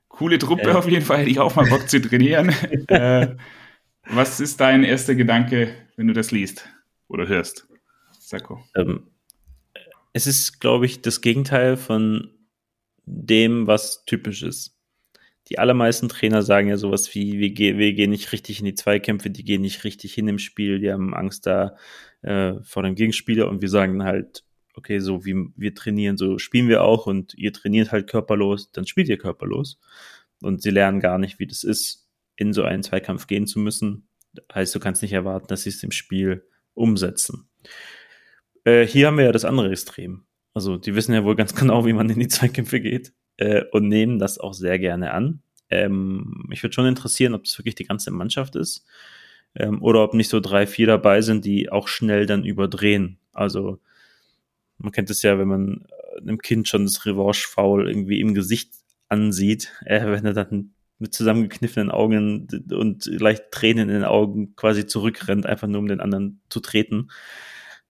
Coole 0.07 0.39
Truppe 0.39 0.71
äh. 0.71 0.75
auf 0.75 0.89
jeden 0.89 1.05
Fall, 1.05 1.19
hätte 1.19 1.31
ich 1.31 1.41
auch 1.41 1.57
mal 1.57 1.69
Bock 1.69 1.89
zu 1.89 2.01
trainieren. 2.01 2.51
äh, 2.87 3.35
was 4.07 4.39
ist 4.39 4.61
dein 4.61 4.85
erster 4.85 5.17
Gedanke, 5.17 5.75
wenn 5.97 6.07
du 6.07 6.13
das 6.13 6.31
liest 6.31 6.69
oder 7.09 7.27
hörst? 7.27 7.67
Sako. 8.21 8.63
Ähm, 8.77 9.09
es 10.15 10.27
ist, 10.27 10.61
glaube 10.61 10.87
ich, 10.87 11.03
das 11.03 11.21
Gegenteil 11.21 11.77
von 11.77 12.31
dem, 13.05 13.67
was 13.67 14.05
typisch 14.07 14.43
ist. 14.43 14.79
Die 15.49 15.59
allermeisten 15.59 16.09
Trainer 16.09 16.43
sagen 16.43 16.69
ja 16.69 16.79
sowas 16.79 17.15
wie, 17.15 17.39
wir, 17.39 17.79
wir 17.79 17.93
gehen 17.93 18.11
nicht 18.11 18.33
richtig 18.33 18.61
in 18.61 18.65
die 18.65 18.75
Zweikämpfe, 18.75 19.29
die 19.29 19.45
gehen 19.45 19.61
nicht 19.61 19.85
richtig 19.85 20.15
hin 20.15 20.29
im 20.29 20.39
Spiel, 20.39 20.79
die 20.79 20.91
haben 20.91 21.13
Angst 21.13 21.47
da 21.47 21.77
äh, 22.23 22.55
vor 22.63 22.83
dem 22.83 22.95
Gegenspieler 22.95 23.49
und 23.49 23.61
wir 23.61 23.69
sagen 23.69 24.05
halt, 24.05 24.45
okay, 24.75 25.01
so 25.01 25.25
wie 25.27 25.35
wir 25.57 25.75
trainieren, 25.75 26.17
so 26.17 26.39
spielen 26.39 26.69
wir 26.69 26.83
auch 26.83 27.07
und 27.07 27.35
ihr 27.35 27.53
trainiert 27.53 27.93
halt 27.93 28.09
körperlos, 28.09 28.73
dann 28.73 28.87
spielt 28.87 29.09
ihr 29.09 29.19
körperlos. 29.19 29.79
Und 30.41 30.63
sie 30.63 30.71
lernen 30.71 31.01
gar 31.01 31.19
nicht, 31.19 31.39
wie 31.39 31.47
das 31.47 31.65
ist, 31.65 32.09
in 32.37 32.53
so 32.53 32.63
einen 32.63 32.83
Zweikampf 32.83 33.27
gehen 33.27 33.47
zu 33.47 33.59
müssen. 33.59 34.09
Heißt, 34.53 34.75
du 34.75 34.81
kannst 34.81 35.03
nicht 35.03 35.13
erwarten, 35.13 35.49
dass 35.49 35.65
sie 35.65 35.71
es 35.71 35.83
im 35.83 35.91
Spiel 35.91 36.45
umsetzen. 36.75 37.49
Äh, 38.65 38.87
hier 38.87 39.07
haben 39.07 39.19
wir 39.19 39.25
ja 39.25 39.33
das 39.33 39.45
andere 39.45 39.71
Extrem. 39.71 40.25
Also 40.55 40.77
die 40.77 40.95
wissen 40.95 41.15
ja 41.15 41.25
wohl 41.25 41.37
ganz 41.37 41.55
genau, 41.55 41.87
wie 41.87 41.93
man 41.93 42.11
in 42.11 42.19
die 42.21 42.29
Zweikämpfe 42.29 42.81
geht 42.81 43.13
äh, 43.37 43.65
und 43.73 43.89
nehmen 43.89 44.19
das 44.19 44.39
auch 44.39 44.55
sehr 44.55 44.79
gerne 44.79 45.13
an. 45.13 45.43
Ähm, 45.71 46.45
mich 46.49 46.63
würde 46.63 46.75
schon 46.75 46.87
interessieren, 46.87 47.35
ob 47.35 47.45
das 47.45 47.59
wirklich 47.59 47.75
die 47.75 47.87
ganze 47.87 48.11
Mannschaft 48.11 48.57
ist 48.57 48.87
ähm, 49.55 49.83
oder 49.83 50.03
ob 50.03 50.15
nicht 50.15 50.29
so 50.29 50.41
drei, 50.41 50.67
vier 50.67 50.87
dabei 50.87 51.21
sind, 51.21 51.45
die 51.45 51.71
auch 51.71 51.89
schnell 51.89 52.27
dann 52.27 52.45
überdrehen. 52.45 53.19
Also 53.33 53.81
man 54.79 54.93
kennt 54.93 55.11
es 55.11 55.23
ja, 55.23 55.39
wenn 55.39 55.49
man 55.49 55.87
einem 56.21 56.39
Kind 56.39 56.69
schon 56.69 56.85
das 56.85 57.07
Revanche-Foul 57.07 57.89
irgendwie 57.89 58.21
im 58.21 58.35
Gesicht 58.35 58.73
ansieht, 59.09 59.73
äh, 59.85 60.05
wenn 60.07 60.25
er 60.25 60.35
dann 60.35 60.75
mit 60.99 61.13
zusammengekniffenen 61.13 61.91
Augen 61.91 62.47
und 62.71 63.07
leicht 63.07 63.51
Tränen 63.51 63.89
in 63.89 63.97
den 63.97 64.05
Augen 64.05 64.55
quasi 64.55 64.87
zurückrennt, 64.87 65.45
einfach 65.45 65.67
nur 65.67 65.81
um 65.81 65.89
den 65.89 66.01
anderen 66.01 66.41
zu 66.49 66.61
treten. 66.61 67.09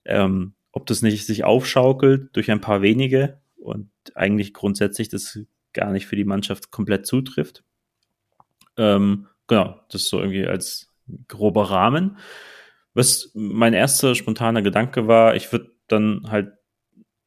Ähm, 0.07 0.54
ob 0.75 0.87
das 0.87 1.03
nicht 1.03 1.25
sich 1.25 1.45
aufschaukelt 1.45 2.35
durch 2.35 2.51
ein 2.51 2.61
paar 2.61 2.83
wenige 2.83 3.41
und 3.57 3.91
eigentlich 4.17 4.53
grundsätzlich 4.53 5.09
das 5.09 5.39
gar 5.73 5.93
nicht 5.93 6.07
für 6.07 6.17
die 6.17 6.25
Mannschaft 6.25 6.73
komplett 6.73 7.07
zutrifft. 7.07 7.63
Ähm, 8.77 9.29
genau, 9.47 9.81
das 9.91 10.09
so 10.09 10.19
irgendwie 10.19 10.47
als 10.47 10.93
grober 11.29 11.71
Rahmen. 11.71 12.19
Was 12.93 13.31
mein 13.35 13.73
erster 13.73 14.17
spontaner 14.17 14.63
Gedanke 14.63 15.07
war, 15.07 15.37
ich 15.37 15.53
würde 15.53 15.71
dann 15.87 16.29
halt 16.29 16.53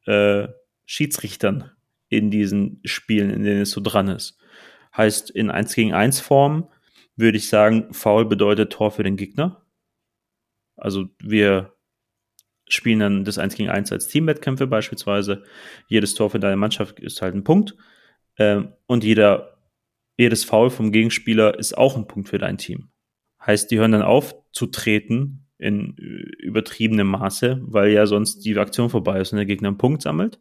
äh, 0.04 0.48
Schiedsrichtern 0.84 1.70
in 2.10 2.30
diesen 2.30 2.82
Spielen, 2.84 3.30
in 3.30 3.44
denen 3.44 3.62
es 3.62 3.70
so 3.70 3.80
dran 3.80 4.08
ist. 4.08 4.38
Heißt, 4.94 5.30
in 5.30 5.50
1 5.50 5.74
gegen 5.74 5.94
1 5.94 6.20
Form 6.20 6.68
würde 7.16 7.38
ich 7.38 7.48
sagen, 7.48 7.94
Foul 7.94 8.26
bedeutet 8.26 8.72
Tor 8.72 8.90
für 8.90 9.04
den 9.04 9.16
Gegner. 9.16 9.64
Also 10.76 11.08
wir 11.18 11.77
spielen 12.68 13.00
dann 13.00 13.24
das 13.24 13.38
1 13.38 13.54
gegen 13.54 13.70
1 13.70 13.92
als 13.92 14.08
Teamwettkämpfe 14.08 14.66
beispielsweise. 14.66 15.42
Jedes 15.88 16.14
Tor 16.14 16.30
für 16.30 16.40
deine 16.40 16.56
Mannschaft 16.56 17.00
ist 17.00 17.22
halt 17.22 17.34
ein 17.34 17.44
Punkt. 17.44 17.76
Ähm, 18.38 18.72
und 18.86 19.04
jeder, 19.04 19.58
jedes 20.16 20.44
Foul 20.44 20.70
vom 20.70 20.92
Gegenspieler 20.92 21.58
ist 21.58 21.76
auch 21.76 21.96
ein 21.96 22.06
Punkt 22.06 22.28
für 22.28 22.38
dein 22.38 22.58
Team. 22.58 22.88
Heißt, 23.44 23.70
die 23.70 23.78
hören 23.78 23.92
dann 23.92 24.02
auf 24.02 24.34
zu 24.52 24.66
treten 24.66 25.46
in 25.58 25.94
übertriebenem 25.94 27.08
Maße, 27.08 27.60
weil 27.62 27.90
ja 27.90 28.06
sonst 28.06 28.44
die 28.44 28.56
Aktion 28.56 28.90
vorbei 28.90 29.20
ist 29.20 29.32
und 29.32 29.36
der 29.36 29.46
Gegner 29.46 29.68
einen 29.68 29.78
Punkt 29.78 30.02
sammelt. 30.02 30.40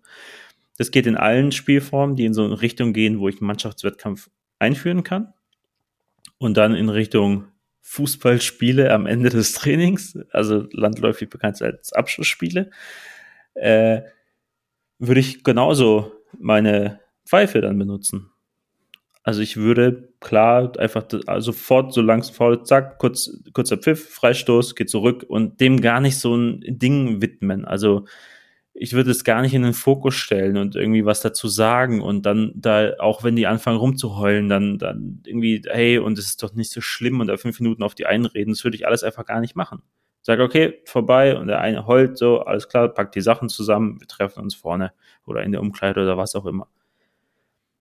Das 0.77 0.91
geht 0.91 1.07
in 1.07 1.17
allen 1.17 1.51
Spielformen, 1.51 2.15
die 2.15 2.25
in 2.25 2.33
so 2.33 2.43
eine 2.43 2.61
Richtung 2.61 2.93
gehen, 2.93 3.19
wo 3.19 3.27
ich 3.27 3.41
einen 3.41 3.47
Mannschaftswettkampf 3.47 4.29
einführen 4.59 5.03
kann. 5.03 5.33
Und 6.37 6.55
dann 6.55 6.75
in 6.75 6.89
Richtung 6.89 7.45
Fußballspiele 7.89 8.91
am 8.91 9.05
Ende 9.05 9.29
des 9.29 9.53
Trainings, 9.53 10.19
also 10.31 10.67
landläufig 10.71 11.29
bekannt 11.29 11.61
als 11.61 11.93
Abschlussspiele, 11.93 12.69
äh, 13.53 14.01
würde 14.99 15.21
ich 15.21 15.43
genauso 15.43 16.11
meine 16.37 16.99
Pfeife 17.25 17.61
dann 17.61 17.79
benutzen. 17.79 18.29
Also 19.23 19.41
ich 19.41 19.55
würde 19.55 20.09
klar 20.19 20.77
einfach 20.77 21.05
sofort, 21.37 21.93
so 21.93 22.01
langsam 22.01 22.35
faul, 22.35 22.63
zack, 22.63 22.99
kurz, 22.99 23.31
kurzer 23.53 23.77
Pfiff, 23.77 24.09
Freistoß, 24.09 24.75
geht 24.75 24.89
zurück 24.89 25.25
und 25.27 25.61
dem 25.61 25.79
gar 25.79 26.01
nicht 26.01 26.17
so 26.17 26.35
ein 26.35 26.61
Ding 26.67 27.21
widmen. 27.21 27.63
Also 27.63 28.05
ich 28.79 28.93
würde 28.93 29.11
es 29.11 29.23
gar 29.23 29.41
nicht 29.41 29.53
in 29.53 29.63
den 29.63 29.73
Fokus 29.73 30.15
stellen 30.15 30.57
und 30.57 30.75
irgendwie 30.75 31.05
was 31.05 31.21
dazu 31.21 31.47
sagen 31.47 32.01
und 32.01 32.25
dann 32.25 32.51
da, 32.55 32.93
auch 32.99 33.23
wenn 33.23 33.35
die 33.35 33.47
anfangen 33.47 33.77
rumzuheulen, 33.77 34.49
dann, 34.49 34.77
dann 34.77 35.21
irgendwie, 35.25 35.61
hey, 35.67 35.97
und 35.97 36.17
es 36.17 36.27
ist 36.27 36.43
doch 36.43 36.53
nicht 36.53 36.71
so 36.71 36.81
schlimm 36.81 37.19
und 37.19 37.27
da 37.27 37.37
fünf 37.37 37.59
Minuten 37.59 37.83
auf 37.83 37.95
die 37.95 38.05
einreden, 38.05 38.53
das 38.53 38.63
würde 38.63 38.77
ich 38.77 38.87
alles 38.87 39.03
einfach 39.03 39.25
gar 39.25 39.41
nicht 39.41 39.55
machen. 39.55 39.81
Sag, 40.21 40.39
okay, 40.39 40.81
vorbei 40.85 41.37
und 41.37 41.47
der 41.47 41.61
eine 41.61 41.87
heult 41.87 42.17
so, 42.17 42.41
alles 42.41 42.69
klar, 42.69 42.89
packt 42.89 43.15
die 43.15 43.21
Sachen 43.21 43.49
zusammen, 43.49 43.99
wir 43.99 44.07
treffen 44.07 44.41
uns 44.43 44.55
vorne 44.55 44.91
oder 45.25 45.43
in 45.43 45.51
der 45.51 45.61
Umkleide 45.61 46.01
oder 46.01 46.17
was 46.17 46.35
auch 46.35 46.45
immer 46.45 46.67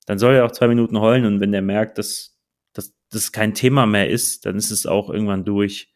dann 0.06 0.18
soll 0.18 0.34
er 0.34 0.46
auch 0.46 0.52
zwei 0.52 0.68
Minuten 0.68 0.98
heulen 0.98 1.26
und 1.26 1.40
wenn 1.40 1.52
der 1.52 1.62
merkt, 1.62 1.98
dass, 1.98 2.38
dass 2.72 2.94
das 3.10 3.32
kein 3.32 3.54
Thema 3.54 3.86
mehr 3.86 4.08
ist, 4.08 4.46
dann 4.46 4.56
ist 4.56 4.70
es 4.70 4.86
auch 4.86 5.10
irgendwann 5.10 5.44
durch. 5.44 5.92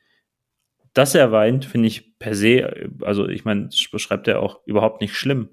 Dass 0.92 1.14
er 1.14 1.30
weint, 1.32 1.64
finde 1.64 1.88
ich 1.88 2.18
per 2.18 2.34
se, 2.34 2.90
also 3.02 3.28
ich 3.28 3.44
meine, 3.44 3.68
beschreibt 3.92 4.28
er 4.28 4.40
auch 4.40 4.60
überhaupt 4.66 5.00
nicht 5.00 5.14
schlimm. 5.14 5.50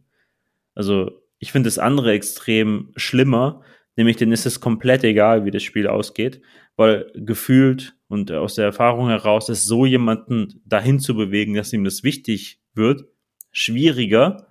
Also 0.73 1.21
ich 1.39 1.51
finde 1.51 1.67
das 1.67 1.79
andere 1.79 2.11
extrem 2.11 2.91
schlimmer, 2.95 3.61
nämlich 3.95 4.17
denen 4.17 4.31
ist 4.31 4.45
es 4.45 4.59
komplett 4.59 5.03
egal, 5.03 5.45
wie 5.45 5.51
das 5.51 5.63
Spiel 5.63 5.87
ausgeht, 5.87 6.41
weil 6.75 7.11
gefühlt 7.15 7.95
und 8.07 8.31
aus 8.31 8.55
der 8.55 8.65
Erfahrung 8.65 9.09
heraus 9.09 9.49
ist 9.49 9.65
so 9.65 9.85
jemanden 9.85 10.61
dahin 10.65 10.99
zu 10.99 11.15
bewegen, 11.15 11.53
dass 11.53 11.73
ihm 11.73 11.83
das 11.83 12.03
wichtig 12.03 12.61
wird, 12.73 13.05
schwieriger, 13.51 14.47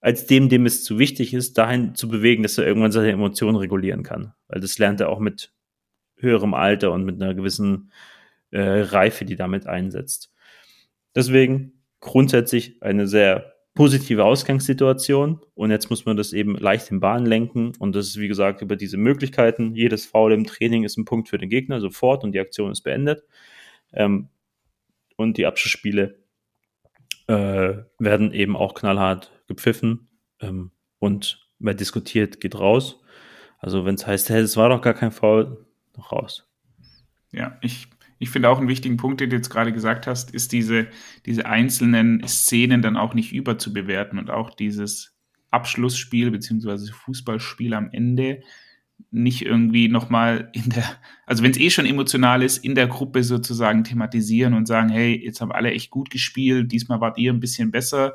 als 0.00 0.26
dem, 0.26 0.48
dem 0.48 0.66
es 0.66 0.82
zu 0.82 0.98
wichtig 0.98 1.34
ist, 1.34 1.58
dahin 1.58 1.94
zu 1.94 2.08
bewegen, 2.08 2.42
dass 2.42 2.56
er 2.56 2.66
irgendwann 2.66 2.92
seine 2.92 3.10
Emotionen 3.10 3.56
regulieren 3.56 4.02
kann. 4.02 4.32
Weil 4.48 4.60
das 4.60 4.78
lernt 4.78 5.00
er 5.00 5.10
auch 5.10 5.20
mit 5.20 5.52
höherem 6.16 6.54
Alter 6.54 6.92
und 6.92 7.04
mit 7.04 7.20
einer 7.20 7.34
gewissen 7.34 7.90
äh, 8.50 8.60
Reife, 8.60 9.24
die 9.24 9.36
damit 9.36 9.66
einsetzt. 9.66 10.32
Deswegen 11.14 11.84
grundsätzlich 12.00 12.82
eine 12.82 13.06
sehr 13.06 13.54
positive 13.74 14.24
Ausgangssituation 14.24 15.40
und 15.54 15.70
jetzt 15.70 15.90
muss 15.90 16.04
man 16.04 16.16
das 16.16 16.32
eben 16.32 16.56
leicht 16.56 16.90
in 16.90 17.00
Bahn 17.00 17.24
lenken 17.24 17.72
und 17.78 17.94
das 17.94 18.08
ist 18.08 18.18
wie 18.18 18.28
gesagt 18.28 18.62
über 18.62 18.76
diese 18.76 18.96
Möglichkeiten. 18.96 19.74
Jedes 19.74 20.06
Foul 20.06 20.32
im 20.32 20.44
Training 20.44 20.84
ist 20.84 20.98
ein 20.98 21.04
Punkt 21.04 21.28
für 21.28 21.38
den 21.38 21.48
Gegner 21.48 21.80
sofort 21.80 22.24
und 22.24 22.32
die 22.32 22.40
Aktion 22.40 22.72
ist 22.72 22.82
beendet. 22.82 23.22
Ähm, 23.92 24.28
und 25.16 25.36
die 25.36 25.46
Abschlussspiele 25.46 26.18
äh, 27.26 27.74
werden 27.98 28.32
eben 28.32 28.56
auch 28.56 28.74
knallhart 28.74 29.32
gepfiffen 29.46 30.08
ähm, 30.40 30.72
und 30.98 31.48
wer 31.58 31.74
diskutiert, 31.74 32.40
geht 32.40 32.58
raus. 32.58 33.00
Also 33.58 33.84
wenn 33.84 33.94
es 33.94 34.06
heißt, 34.06 34.30
hey, 34.30 34.40
es 34.40 34.56
war 34.56 34.70
doch 34.70 34.80
gar 34.80 34.94
kein 34.94 35.12
Foul, 35.12 35.66
noch 35.96 36.12
raus. 36.12 36.48
Ja, 37.32 37.58
ich, 37.60 37.88
ich 38.20 38.28
finde 38.28 38.50
auch 38.50 38.58
einen 38.58 38.68
wichtigen 38.68 38.98
Punkt, 38.98 39.20
den 39.20 39.30
du 39.30 39.36
jetzt 39.36 39.48
gerade 39.48 39.72
gesagt 39.72 40.06
hast, 40.06 40.30
ist 40.30 40.52
diese, 40.52 40.88
diese 41.24 41.46
einzelnen 41.46 42.22
Szenen 42.28 42.82
dann 42.82 42.98
auch 42.98 43.14
nicht 43.14 43.32
überzubewerten 43.32 44.18
und 44.18 44.30
auch 44.30 44.50
dieses 44.50 45.16
Abschlussspiel 45.50 46.30
beziehungsweise 46.30 46.92
Fußballspiel 46.92 47.72
am 47.72 47.88
Ende 47.90 48.42
nicht 49.10 49.40
irgendwie 49.40 49.88
nochmal 49.88 50.50
in 50.52 50.68
der, 50.68 50.84
also 51.24 51.42
wenn 51.42 51.52
es 51.52 51.58
eh 51.58 51.70
schon 51.70 51.86
emotional 51.86 52.42
ist, 52.42 52.62
in 52.62 52.74
der 52.74 52.88
Gruppe 52.88 53.24
sozusagen 53.24 53.84
thematisieren 53.84 54.52
und 54.52 54.66
sagen, 54.66 54.90
hey, 54.90 55.18
jetzt 55.24 55.40
haben 55.40 55.50
alle 55.50 55.70
echt 55.70 55.90
gut 55.90 56.10
gespielt, 56.10 56.70
diesmal 56.70 57.00
wart 57.00 57.16
ihr 57.16 57.32
ein 57.32 57.40
bisschen 57.40 57.70
besser, 57.70 58.12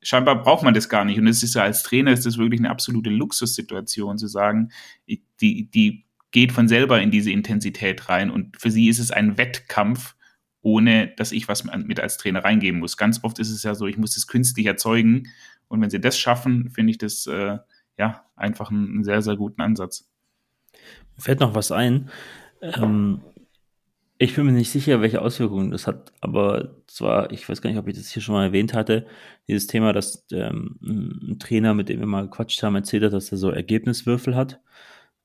scheinbar 0.00 0.42
braucht 0.42 0.64
man 0.64 0.72
das 0.72 0.88
gar 0.88 1.04
nicht. 1.04 1.18
Und 1.18 1.26
es 1.26 1.42
ist 1.42 1.54
ja 1.54 1.62
als 1.62 1.82
Trainer 1.82 2.12
ist 2.12 2.24
das 2.24 2.38
wirklich 2.38 2.60
eine 2.60 2.70
absolute 2.70 3.10
Luxussituation 3.10 4.16
zu 4.16 4.28
sagen, 4.28 4.70
die, 5.06 5.70
die 5.70 6.06
geht 6.32 6.52
von 6.52 6.66
selber 6.66 7.00
in 7.00 7.10
diese 7.10 7.30
Intensität 7.30 8.08
rein. 8.08 8.30
Und 8.30 8.60
für 8.60 8.70
sie 8.70 8.88
ist 8.88 8.98
es 8.98 9.10
ein 9.10 9.38
Wettkampf, 9.38 10.16
ohne 10.62 11.08
dass 11.16 11.32
ich 11.32 11.48
was 11.48 11.64
mit 11.64 12.00
als 12.00 12.16
Trainer 12.16 12.42
reingeben 12.42 12.80
muss. 12.80 12.96
Ganz 12.96 13.22
oft 13.22 13.38
ist 13.38 13.50
es 13.50 13.62
ja 13.62 13.74
so, 13.74 13.86
ich 13.86 13.98
muss 13.98 14.14
das 14.14 14.26
künstlich 14.26 14.66
erzeugen. 14.66 15.28
Und 15.68 15.80
wenn 15.80 15.90
sie 15.90 16.00
das 16.00 16.18
schaffen, 16.18 16.70
finde 16.70 16.90
ich 16.90 16.98
das 16.98 17.26
äh, 17.26 17.58
ja 17.98 18.24
einfach 18.36 18.70
einen 18.70 19.04
sehr, 19.04 19.22
sehr 19.22 19.36
guten 19.36 19.60
Ansatz. 19.60 20.10
Fällt 21.18 21.40
noch 21.40 21.54
was 21.54 21.72
ein. 21.72 22.10
Ähm, 22.60 23.20
ich 24.18 24.36
bin 24.36 24.46
mir 24.46 24.52
nicht 24.52 24.70
sicher, 24.70 25.00
welche 25.00 25.20
Auswirkungen 25.20 25.72
das 25.72 25.86
hat, 25.86 26.12
aber 26.20 26.76
zwar, 26.86 27.32
ich 27.32 27.48
weiß 27.48 27.60
gar 27.60 27.70
nicht, 27.70 27.78
ob 27.78 27.88
ich 27.88 27.96
das 27.96 28.10
hier 28.10 28.22
schon 28.22 28.36
mal 28.36 28.46
erwähnt 28.46 28.72
hatte, 28.72 29.06
dieses 29.48 29.66
Thema, 29.66 29.92
dass 29.92 30.26
ähm, 30.32 30.78
ein 30.80 31.38
Trainer, 31.40 31.74
mit 31.74 31.88
dem 31.88 31.98
wir 31.98 32.06
mal 32.06 32.22
gequatscht 32.22 32.62
haben, 32.62 32.76
erzählt 32.76 33.02
hat, 33.02 33.12
dass 33.12 33.32
er 33.32 33.38
so 33.38 33.50
Ergebniswürfel 33.50 34.36
hat. 34.36 34.60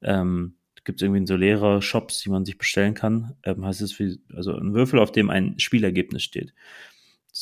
Ähm, 0.02 0.57
gibt 0.88 1.02
es 1.02 1.06
irgendwie 1.06 1.28
so 1.28 1.36
Lehrer-Shops, 1.36 2.22
die 2.22 2.30
man 2.30 2.46
sich 2.46 2.58
bestellen 2.58 2.94
kann. 2.94 3.36
Ähm, 3.44 3.66
heißt 3.66 3.82
es 3.82 4.00
wie, 4.00 4.20
also 4.34 4.56
ein 4.56 4.74
Würfel, 4.74 5.00
auf 5.00 5.12
dem 5.12 5.30
ein 5.30 5.60
Spielergebnis 5.60 6.24
steht. 6.24 6.54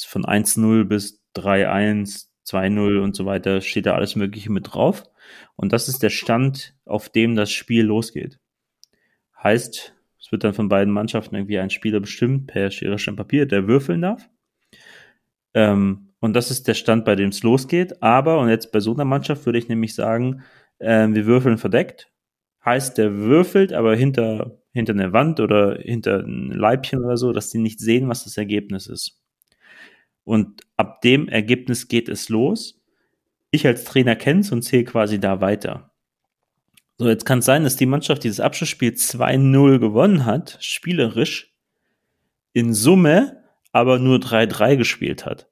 von 0.08 0.26
1-0 0.26 0.84
bis 0.86 1.22
3-1, 1.36 2.26
2-0 2.46 3.00
und 3.00 3.16
so 3.16 3.26
weiter 3.26 3.62
steht 3.62 3.86
da 3.86 3.94
alles 3.94 4.16
Mögliche 4.16 4.52
mit 4.52 4.74
drauf. 4.74 5.04
Und 5.56 5.74
das 5.74 5.88
ist 5.88 6.02
der 6.02 6.10
Stand, 6.10 6.76
auf 6.86 7.08
dem 7.08 7.36
das 7.36 7.52
Spiel 7.52 7.86
losgeht. 7.86 8.40
Heißt, 9.42 9.96
es 10.20 10.32
wird 10.32 10.44
dann 10.44 10.56
von 10.56 10.68
beiden 10.68 10.92
Mannschaften 10.92 11.36
irgendwie 11.36 11.60
ein 11.60 11.70
Spieler 11.70 12.00
bestimmt 12.00 12.48
per 12.48 12.72
Schere, 12.72 12.98
Papier, 13.16 13.46
der 13.46 13.68
würfeln 13.68 14.02
darf. 14.02 14.28
Ähm, 15.54 16.14
und 16.20 16.34
das 16.34 16.50
ist 16.50 16.68
der 16.68 16.74
Stand, 16.74 17.06
bei 17.06 17.16
dem 17.16 17.30
es 17.30 17.44
losgeht. 17.44 18.02
Aber, 18.02 18.40
und 18.40 18.50
jetzt 18.50 18.72
bei 18.72 18.80
so 18.80 18.96
einer 18.96 19.06
Mannschaft 19.06 19.46
würde 19.46 19.60
ich 19.60 19.70
nämlich 19.70 19.94
sagen, 19.94 20.42
äh, 20.80 21.08
wir 21.10 21.28
würfeln 21.28 21.60
verdeckt. 21.60 22.10
Heißt, 22.66 22.98
der 22.98 23.14
würfelt, 23.14 23.74
aber 23.74 23.96
hinter, 23.96 24.60
hinter 24.74 24.94
einer 24.94 25.14
Wand 25.14 25.40
oder 25.40 25.78
hinter 25.80 26.20
ein 26.20 26.52
Leibchen 26.52 27.06
oder 27.06 27.16
so, 27.16 27.32
dass 27.32 27.52
die 27.52 27.60
nicht 27.60 27.80
sehen, 27.80 28.10
was 28.10 28.24
das 28.24 28.38
Ergebnis 28.38 28.88
ist. 28.88 29.22
Und 30.24 30.64
ab 30.76 31.02
dem 31.02 31.30
Ergebnis 31.30 31.88
geht 31.88 32.10
es 32.10 32.30
los. 32.30 32.82
Ich 33.52 33.68
als 33.68 33.84
Trainer 33.84 34.16
kenne 34.16 34.42
es 34.42 34.52
und 34.52 34.64
zähle 34.64 34.84
quasi 34.86 35.20
da 35.20 35.40
weiter. 35.42 35.92
So, 36.98 37.08
jetzt 37.08 37.26
kann 37.26 37.40
es 37.40 37.46
sein, 37.46 37.64
dass 37.64 37.76
die 37.76 37.86
Mannschaft 37.86 38.24
dieses 38.24 38.40
Abschlussspiel 38.40 38.94
2-0 38.94 39.80
gewonnen 39.80 40.26
hat, 40.26 40.58
spielerisch, 40.62 41.54
in 42.54 42.74
Summe 42.74 43.44
aber 43.72 44.00
nur 44.00 44.20
3-3 44.20 44.78
gespielt 44.78 45.26
hat. 45.26 45.50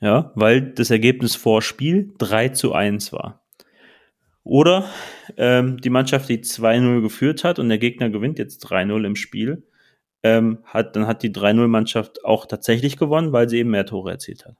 Ja, 0.00 0.32
weil 0.34 0.60
das 0.60 0.90
Ergebnis 0.90 1.34
vor 1.34 1.62
Spiel 1.62 2.12
3 2.18 2.50
zu 2.50 2.74
1 2.74 3.14
war. 3.14 3.43
Oder 4.44 4.90
ähm, 5.38 5.78
die 5.78 5.90
Mannschaft, 5.90 6.28
die 6.28 6.38
2-0 6.38 7.00
geführt 7.00 7.44
hat 7.44 7.58
und 7.58 7.70
der 7.70 7.78
Gegner 7.78 8.10
gewinnt 8.10 8.38
jetzt 8.38 8.66
3-0 8.66 9.06
im 9.06 9.16
Spiel, 9.16 9.66
ähm, 10.22 10.58
hat, 10.64 10.96
dann 10.96 11.06
hat 11.06 11.22
die 11.22 11.32
3-0-Mannschaft 11.32 12.24
auch 12.24 12.46
tatsächlich 12.46 12.98
gewonnen, 12.98 13.32
weil 13.32 13.48
sie 13.48 13.58
eben 13.58 13.70
mehr 13.70 13.86
Tore 13.86 14.12
erzielt 14.12 14.44
hat. 14.44 14.56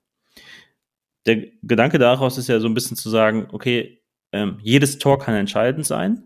der 1.27 1.47
Gedanke 1.63 1.99
daraus 1.99 2.37
ist 2.39 2.49
ja 2.49 2.61
so 2.61 2.69
ein 2.69 2.75
bisschen 2.75 2.97
zu 2.97 3.09
sagen, 3.09 3.49
okay, 3.53 4.03
ähm, 4.33 4.59
jedes 4.63 4.99
Tor 4.99 5.19
kann 5.19 5.35
entscheidend 5.35 5.87
sein, 5.87 6.23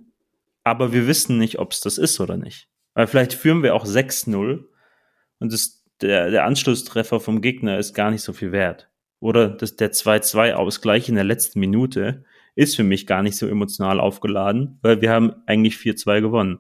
aber 0.65 0.93
wir 0.93 1.07
wissen 1.07 1.39
nicht, 1.39 1.59
ob 1.59 1.73
es 1.73 1.81
das 1.81 1.99
ist 1.99 2.21
oder 2.21 2.37
nicht. 2.37 2.69
Weil 2.95 3.07
vielleicht 3.07 3.33
führen 3.35 3.63
wir 3.63 3.75
auch 3.75 3.85
6-0 3.85 4.65
und 5.39 5.53
das, 5.53 5.85
der, 6.01 6.31
der 6.31 6.45
Anschlusstreffer 6.45 7.21
vom 7.21 7.41
Gegner 7.41 7.79
ist 7.79 7.95
gar 7.95 8.11
nicht 8.11 8.23
so 8.23 8.33
viel 8.33 8.53
wert. 8.53 8.89
Oder 9.21 9.49
das, 9.49 9.77
der 9.77 9.93
2-2-Ausgleich 9.93 11.09
in 11.09 11.17
der 11.17 11.25
letzten 11.25 11.61
Minute 11.61 12.25
ist 12.59 12.75
für 12.75 12.83
mich 12.83 13.07
gar 13.07 13.23
nicht 13.23 13.37
so 13.37 13.47
emotional 13.47 14.01
aufgeladen, 14.01 14.79
weil 14.83 15.01
wir 15.01 15.11
haben 15.11 15.33
eigentlich 15.47 15.77
4-2 15.77 16.21
gewonnen. 16.21 16.59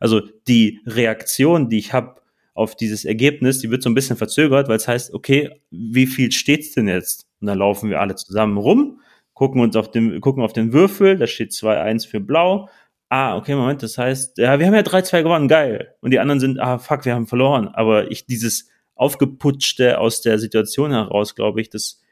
Also 0.00 0.20
die 0.48 0.80
Reaktion, 0.84 1.68
die 1.68 1.78
ich 1.78 1.92
habe 1.92 2.20
auf 2.54 2.74
dieses 2.74 3.04
Ergebnis, 3.04 3.60
die 3.60 3.70
wird 3.70 3.84
so 3.84 3.88
ein 3.88 3.94
bisschen 3.94 4.16
verzögert, 4.16 4.68
weil 4.68 4.76
es 4.76 4.88
heißt, 4.88 5.14
okay, 5.14 5.60
wie 5.70 6.08
viel 6.08 6.32
steht's 6.32 6.72
denn 6.72 6.88
jetzt? 6.88 7.28
Und 7.40 7.46
dann 7.46 7.58
laufen 7.58 7.88
wir 7.88 8.00
alle 8.00 8.16
zusammen 8.16 8.58
rum, 8.58 9.00
gucken 9.32 9.60
uns 9.60 9.76
auf 9.76 9.92
den, 9.92 10.20
gucken 10.20 10.42
auf 10.42 10.52
den 10.52 10.72
Würfel, 10.72 11.16
da 11.16 11.28
steht 11.28 11.52
2-1 11.52 12.08
für 12.08 12.18
blau. 12.18 12.68
Ah, 13.08 13.36
okay, 13.36 13.54
Moment, 13.54 13.84
das 13.84 13.96
heißt, 13.96 14.38
ja, 14.38 14.58
wir 14.58 14.66
haben 14.66 14.74
ja 14.74 14.80
3-2 14.80 15.22
gewonnen, 15.22 15.46
geil. 15.46 15.94
Und 16.00 16.10
die 16.10 16.18
anderen 16.18 16.40
sind, 16.40 16.58
ah, 16.58 16.78
fuck, 16.78 17.04
wir 17.04 17.14
haben 17.14 17.28
verloren. 17.28 17.68
Aber 17.68 18.10
ich, 18.10 18.26
dieses 18.26 18.68
aufgeputschte 18.96 20.00
aus 20.00 20.20
der 20.20 20.40
Situation 20.40 20.90
heraus, 20.90 21.36
glaube 21.36 21.60
ich, 21.60 21.70
das 21.70 22.02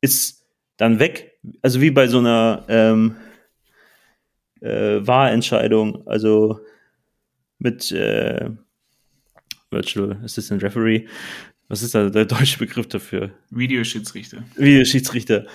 ist 0.00 0.46
dann 0.78 0.98
weg. 0.98 1.31
Also 1.60 1.80
wie 1.80 1.90
bei 1.90 2.06
so 2.06 2.18
einer 2.18 2.64
ähm, 2.68 3.16
äh, 4.60 5.06
Wahlentscheidung, 5.06 6.06
also 6.06 6.60
mit 7.58 7.90
äh, 7.92 8.50
Virtual 9.70 10.20
Assistant 10.24 10.62
Referee. 10.62 11.06
Was 11.68 11.82
ist 11.82 11.94
da 11.94 12.10
der 12.10 12.24
deutsche 12.26 12.58
Begriff 12.58 12.88
dafür? 12.88 13.30
Videoschiedsrichter. 13.50 14.44
Videoschiedsrichter. 14.56 15.46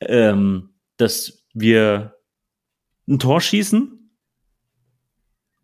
Ähm, 0.00 0.70
dass 0.96 1.44
wir 1.54 2.16
ein 3.08 3.18
Tor 3.18 3.40
schießen 3.40 3.96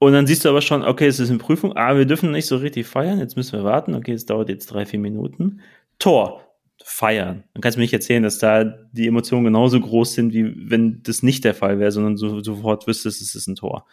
und 0.03 0.13
dann 0.13 0.27
siehst 0.27 0.45
du 0.45 0.49
aber 0.49 0.63
schon, 0.63 0.83
okay, 0.83 1.07
es 1.07 1.21
ist 1.21 1.31
eine 1.31 1.39
Prüfung, 1.39 1.77
ah, 1.77 1.97
wir 1.97 2.07
dürfen 2.07 2.33
nicht 2.33 2.47
so 2.47 2.57
richtig 2.57 2.87
feiern, 2.87 3.21
jetzt 3.21 3.37
müssen 3.37 3.53
wir 3.53 3.65
warten, 3.65 3.95
okay, 3.95 4.13
es 4.13 4.27
dauert 4.27 4.49
jetzt 4.49 4.67
drei, 4.67 4.85
vier 4.85 4.99
Minuten. 4.99 5.61
Tor, 6.01 6.52
feiern. 6.85 7.45
Dann 7.55 7.61
kannst 7.61 7.77
du 7.77 7.81
mir 7.81 7.85
nicht 7.85 7.93
erzählen, 7.93 8.23
dass 8.23 8.39
da 8.39 8.65
die 8.65 9.07
Emotionen 9.07 9.45
genauso 9.45 9.81
groß 9.81 10.15
sind, 10.15 10.33
wie 10.33 10.71
wenn 10.71 11.03
das 11.03 11.23
nicht 11.23 11.45
der 11.45 11.55
Fall 11.55 11.79
wäre, 11.79 11.93
sondern 11.93 12.17
so, 12.17 12.41
sofort 12.43 12.87
wüsstest, 12.87 13.21
es 13.23 13.35
ist 13.35 13.47
ein 13.47 13.57
Tor. 13.57 13.87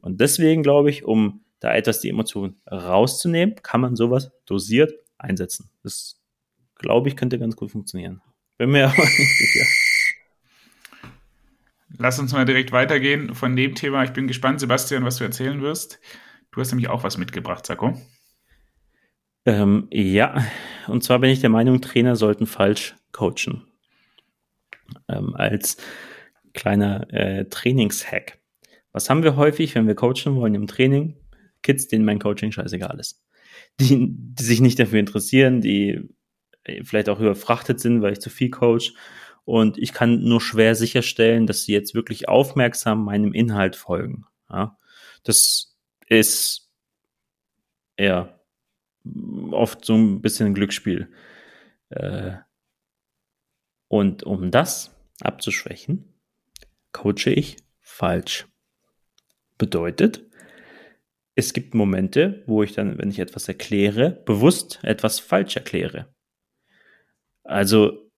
Und 0.00 0.20
deswegen 0.20 0.62
glaube 0.62 0.90
ich, 0.90 1.04
um 1.04 1.40
da 1.60 1.74
etwas 1.74 2.00
die 2.00 2.10
Emotionen 2.10 2.56
rauszunehmen, 2.70 3.56
kann 3.62 3.80
man 3.80 3.96
sowas 3.96 4.30
dosiert 4.46 4.92
einsetzen. 5.16 5.70
Das, 5.82 6.20
glaube 6.76 7.08
ich, 7.08 7.16
könnte 7.16 7.38
ganz 7.38 7.56
gut 7.56 7.70
funktionieren. 7.70 8.20
Bin 8.58 8.70
mir 8.70 8.88
aber 8.88 9.02
nicht 9.02 9.38
sicher. 9.38 9.66
Lass 11.96 12.18
uns 12.18 12.32
mal 12.32 12.44
direkt 12.44 12.72
weitergehen 12.72 13.34
von 13.34 13.54
dem 13.56 13.74
Thema. 13.74 14.04
Ich 14.04 14.12
bin 14.12 14.26
gespannt, 14.26 14.60
Sebastian, 14.60 15.04
was 15.04 15.16
du 15.16 15.24
erzählen 15.24 15.62
wirst. 15.62 16.00
Du 16.50 16.60
hast 16.60 16.70
nämlich 16.72 16.88
auch 16.88 17.04
was 17.04 17.18
mitgebracht, 17.18 17.64
Sako. 17.64 17.94
Ähm, 19.46 19.88
ja, 19.90 20.44
und 20.86 21.04
zwar 21.04 21.18
bin 21.18 21.30
ich 21.30 21.40
der 21.40 21.50
Meinung, 21.50 21.80
Trainer 21.80 22.16
sollten 22.16 22.46
falsch 22.46 22.94
coachen. 23.12 23.66
Ähm, 25.08 25.34
als 25.34 25.76
kleiner 26.54 27.12
äh, 27.12 27.44
Trainingshack. 27.48 28.38
Was 28.92 29.10
haben 29.10 29.22
wir 29.22 29.36
häufig, 29.36 29.74
wenn 29.74 29.86
wir 29.86 29.94
coachen 29.94 30.36
wollen 30.36 30.54
im 30.54 30.66
Training? 30.66 31.16
Kids, 31.62 31.88
denen 31.88 32.04
mein 32.04 32.18
Coaching 32.18 32.52
scheißegal 32.52 32.98
ist. 33.00 33.22
Die, 33.80 34.08
die 34.10 34.42
sich 34.42 34.60
nicht 34.60 34.78
dafür 34.78 35.00
interessieren, 35.00 35.60
die 35.60 36.08
äh, 36.64 36.84
vielleicht 36.84 37.08
auch 37.08 37.20
überfrachtet 37.20 37.80
sind, 37.80 38.02
weil 38.02 38.12
ich 38.12 38.20
zu 38.20 38.30
viel 38.30 38.50
coach. 38.50 38.94
Und 39.44 39.76
ich 39.78 39.92
kann 39.92 40.22
nur 40.22 40.40
schwer 40.40 40.74
sicherstellen, 40.74 41.46
dass 41.46 41.64
sie 41.64 41.72
jetzt 41.72 41.94
wirklich 41.94 42.28
aufmerksam 42.28 43.04
meinem 43.04 43.32
Inhalt 43.32 43.76
folgen. 43.76 44.26
Ja, 44.48 44.78
das 45.22 45.76
ist 46.08 46.70
ja 47.98 48.33
oft 49.50 49.84
so 49.84 49.94
ein 49.94 50.20
bisschen 50.20 50.54
Glücksspiel. 50.54 51.08
Äh, 51.90 52.36
und 53.88 54.22
um 54.24 54.50
das 54.50 54.94
abzuschwächen, 55.20 56.14
coache 56.92 57.30
ich 57.30 57.56
falsch. 57.80 58.46
Bedeutet, 59.58 60.24
es 61.36 61.52
gibt 61.52 61.74
Momente, 61.74 62.42
wo 62.46 62.62
ich 62.62 62.72
dann, 62.72 62.98
wenn 62.98 63.10
ich 63.10 63.18
etwas 63.18 63.48
erkläre, 63.48 64.10
bewusst 64.24 64.80
etwas 64.82 65.20
falsch 65.20 65.56
erkläre. 65.56 66.12
Also 67.42 68.10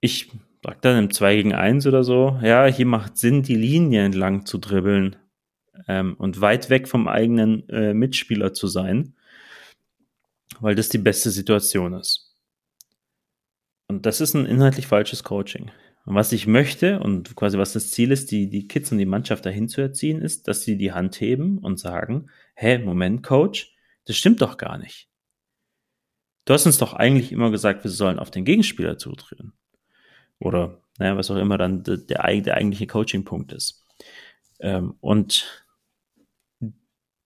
ich 0.00 0.30
sage 0.62 0.78
dann 0.80 1.04
im 1.04 1.10
2 1.10 1.36
gegen 1.36 1.54
1 1.54 1.86
oder 1.86 2.02
so, 2.02 2.38
ja, 2.42 2.66
hier 2.66 2.86
macht 2.86 3.16
Sinn, 3.16 3.42
die 3.42 3.54
Linie 3.54 4.04
entlang 4.04 4.46
zu 4.46 4.58
dribbeln 4.58 5.16
ähm, 5.86 6.14
und 6.14 6.40
weit 6.40 6.70
weg 6.70 6.88
vom 6.88 7.08
eigenen 7.08 7.68
äh, 7.68 7.94
Mitspieler 7.94 8.52
zu 8.52 8.66
sein, 8.66 9.14
weil 10.60 10.74
das 10.74 10.88
die 10.88 10.98
beste 10.98 11.30
Situation 11.30 11.94
ist. 11.94 12.34
Und 13.88 14.06
das 14.06 14.20
ist 14.20 14.34
ein 14.34 14.46
inhaltlich 14.46 14.86
falsches 14.86 15.22
Coaching. 15.22 15.70
Und 16.04 16.14
was 16.14 16.32
ich 16.32 16.46
möchte 16.46 17.00
und 17.00 17.34
quasi 17.34 17.58
was 17.58 17.72
das 17.72 17.90
Ziel 17.90 18.12
ist, 18.12 18.30
die, 18.30 18.48
die 18.48 18.68
Kids 18.68 18.92
und 18.92 18.98
die 18.98 19.06
Mannschaft 19.06 19.44
dahin 19.44 19.68
zu 19.68 19.80
erziehen, 19.80 20.22
ist, 20.22 20.46
dass 20.46 20.62
sie 20.62 20.76
die 20.76 20.92
Hand 20.92 21.20
heben 21.20 21.58
und 21.58 21.78
sagen, 21.78 22.30
hä, 22.54 22.78
Moment, 22.78 23.22
Coach, 23.24 23.74
das 24.04 24.16
stimmt 24.16 24.40
doch 24.40 24.56
gar 24.56 24.78
nicht. 24.78 25.08
Du 26.44 26.54
hast 26.54 26.64
uns 26.64 26.78
doch 26.78 26.94
eigentlich 26.94 27.32
immer 27.32 27.50
gesagt, 27.50 27.82
wir 27.82 27.90
sollen 27.90 28.20
auf 28.20 28.30
den 28.30 28.44
Gegenspieler 28.44 28.98
zutreten. 28.98 29.52
Oder, 30.38 30.80
naja, 30.98 31.16
was 31.16 31.30
auch 31.30 31.36
immer 31.36 31.58
dann 31.58 31.82
der, 31.82 31.96
der, 31.96 32.40
der 32.40 32.54
eigentliche 32.54 32.86
Coaching-Punkt 32.86 33.52
ist. 33.52 33.84
Ähm, 34.60 34.94
und 35.00 35.65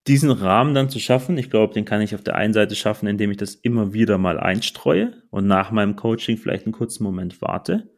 diesen 0.06 0.30
Rahmen 0.30 0.74
dann 0.74 0.88
zu 0.88 0.98
schaffen, 0.98 1.36
ich 1.36 1.50
glaube, 1.50 1.74
den 1.74 1.84
kann 1.84 2.00
ich 2.00 2.14
auf 2.14 2.22
der 2.22 2.34
einen 2.34 2.54
Seite 2.54 2.74
schaffen, 2.74 3.06
indem 3.06 3.30
ich 3.30 3.36
das 3.36 3.54
immer 3.54 3.92
wieder 3.92 4.18
mal 4.18 4.40
einstreue 4.40 5.12
und 5.30 5.46
nach 5.46 5.70
meinem 5.70 5.96
Coaching 5.96 6.38
vielleicht 6.38 6.64
einen 6.64 6.72
kurzen 6.72 7.04
Moment 7.04 7.42
warte 7.42 7.90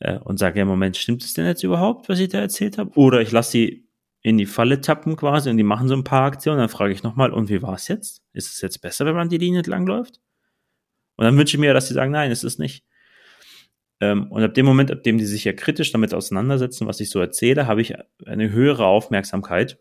äh, 0.00 0.18
und 0.18 0.38
sage, 0.38 0.58
ja, 0.58 0.64
Moment, 0.64 0.96
stimmt 0.96 1.24
es 1.24 1.34
denn 1.34 1.46
jetzt 1.46 1.62
überhaupt, 1.62 2.08
was 2.08 2.20
ich 2.20 2.28
da 2.28 2.40
erzählt 2.40 2.78
habe? 2.78 2.90
Oder 2.96 3.22
ich 3.22 3.32
lasse 3.32 3.52
sie 3.52 3.88
in 4.20 4.38
die 4.38 4.46
Falle 4.46 4.80
tappen 4.80 5.16
quasi 5.16 5.50
und 5.50 5.56
die 5.56 5.64
machen 5.64 5.88
so 5.88 5.94
ein 5.94 6.04
paar 6.04 6.24
Aktionen, 6.24 6.58
dann 6.58 6.68
frage 6.68 6.92
ich 6.92 7.02
nochmal, 7.02 7.32
und 7.32 7.48
wie 7.48 7.62
war 7.62 7.74
es 7.74 7.88
jetzt? 7.88 8.22
Ist 8.32 8.52
es 8.52 8.60
jetzt 8.60 8.80
besser, 8.80 9.06
wenn 9.06 9.16
man 9.16 9.28
die 9.28 9.38
Linie 9.38 9.60
entlang 9.60 9.86
läuft? 9.86 10.20
Und 11.16 11.24
dann 11.24 11.36
wünsche 11.36 11.56
ich 11.56 11.60
mir, 11.60 11.74
dass 11.74 11.88
sie 11.88 11.94
sagen, 11.94 12.12
nein, 12.12 12.30
es 12.30 12.44
ist 12.44 12.58
nicht. 12.58 12.84
Ähm, 14.00 14.30
und 14.30 14.42
ab 14.42 14.54
dem 14.54 14.66
Moment, 14.66 14.90
ab 14.90 15.02
dem 15.02 15.18
die 15.18 15.24
sich 15.24 15.44
ja 15.44 15.52
kritisch 15.52 15.90
damit 15.92 16.14
auseinandersetzen, 16.14 16.86
was 16.86 17.00
ich 17.00 17.10
so 17.10 17.20
erzähle, 17.20 17.66
habe 17.66 17.80
ich 17.80 17.94
eine 18.26 18.50
höhere 18.50 18.86
Aufmerksamkeit 18.86 19.78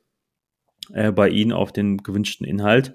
äh, 0.94 1.12
bei 1.12 1.30
ihnen 1.30 1.52
auf 1.52 1.72
den 1.72 1.98
gewünschten 1.98 2.46
Inhalt, 2.46 2.94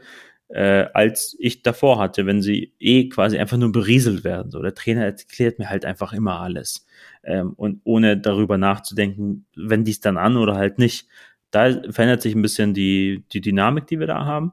äh, 0.48 0.86
als 0.94 1.36
ich 1.40 1.62
davor 1.62 1.98
hatte, 1.98 2.26
wenn 2.26 2.42
sie 2.42 2.72
eh 2.78 3.08
quasi 3.08 3.38
einfach 3.38 3.56
nur 3.56 3.72
berieselt 3.72 4.24
werden. 4.24 4.50
So, 4.50 4.62
der 4.62 4.74
Trainer 4.74 5.04
erklärt 5.04 5.58
mir 5.58 5.68
halt 5.68 5.84
einfach 5.84 6.12
immer 6.12 6.40
alles. 6.40 6.86
Ähm, 7.24 7.52
und 7.54 7.80
ohne 7.84 8.16
darüber 8.18 8.58
nachzudenken, 8.58 9.46
wenn 9.56 9.84
dies 9.84 10.00
dann 10.00 10.16
an 10.18 10.36
oder 10.36 10.56
halt 10.56 10.78
nicht. 10.78 11.08
Da 11.50 11.70
verändert 11.90 12.22
sich 12.22 12.34
ein 12.34 12.42
bisschen 12.42 12.74
die, 12.74 13.24
die 13.32 13.40
Dynamik, 13.40 13.86
die 13.86 13.98
wir 14.00 14.06
da 14.06 14.24
haben. 14.24 14.52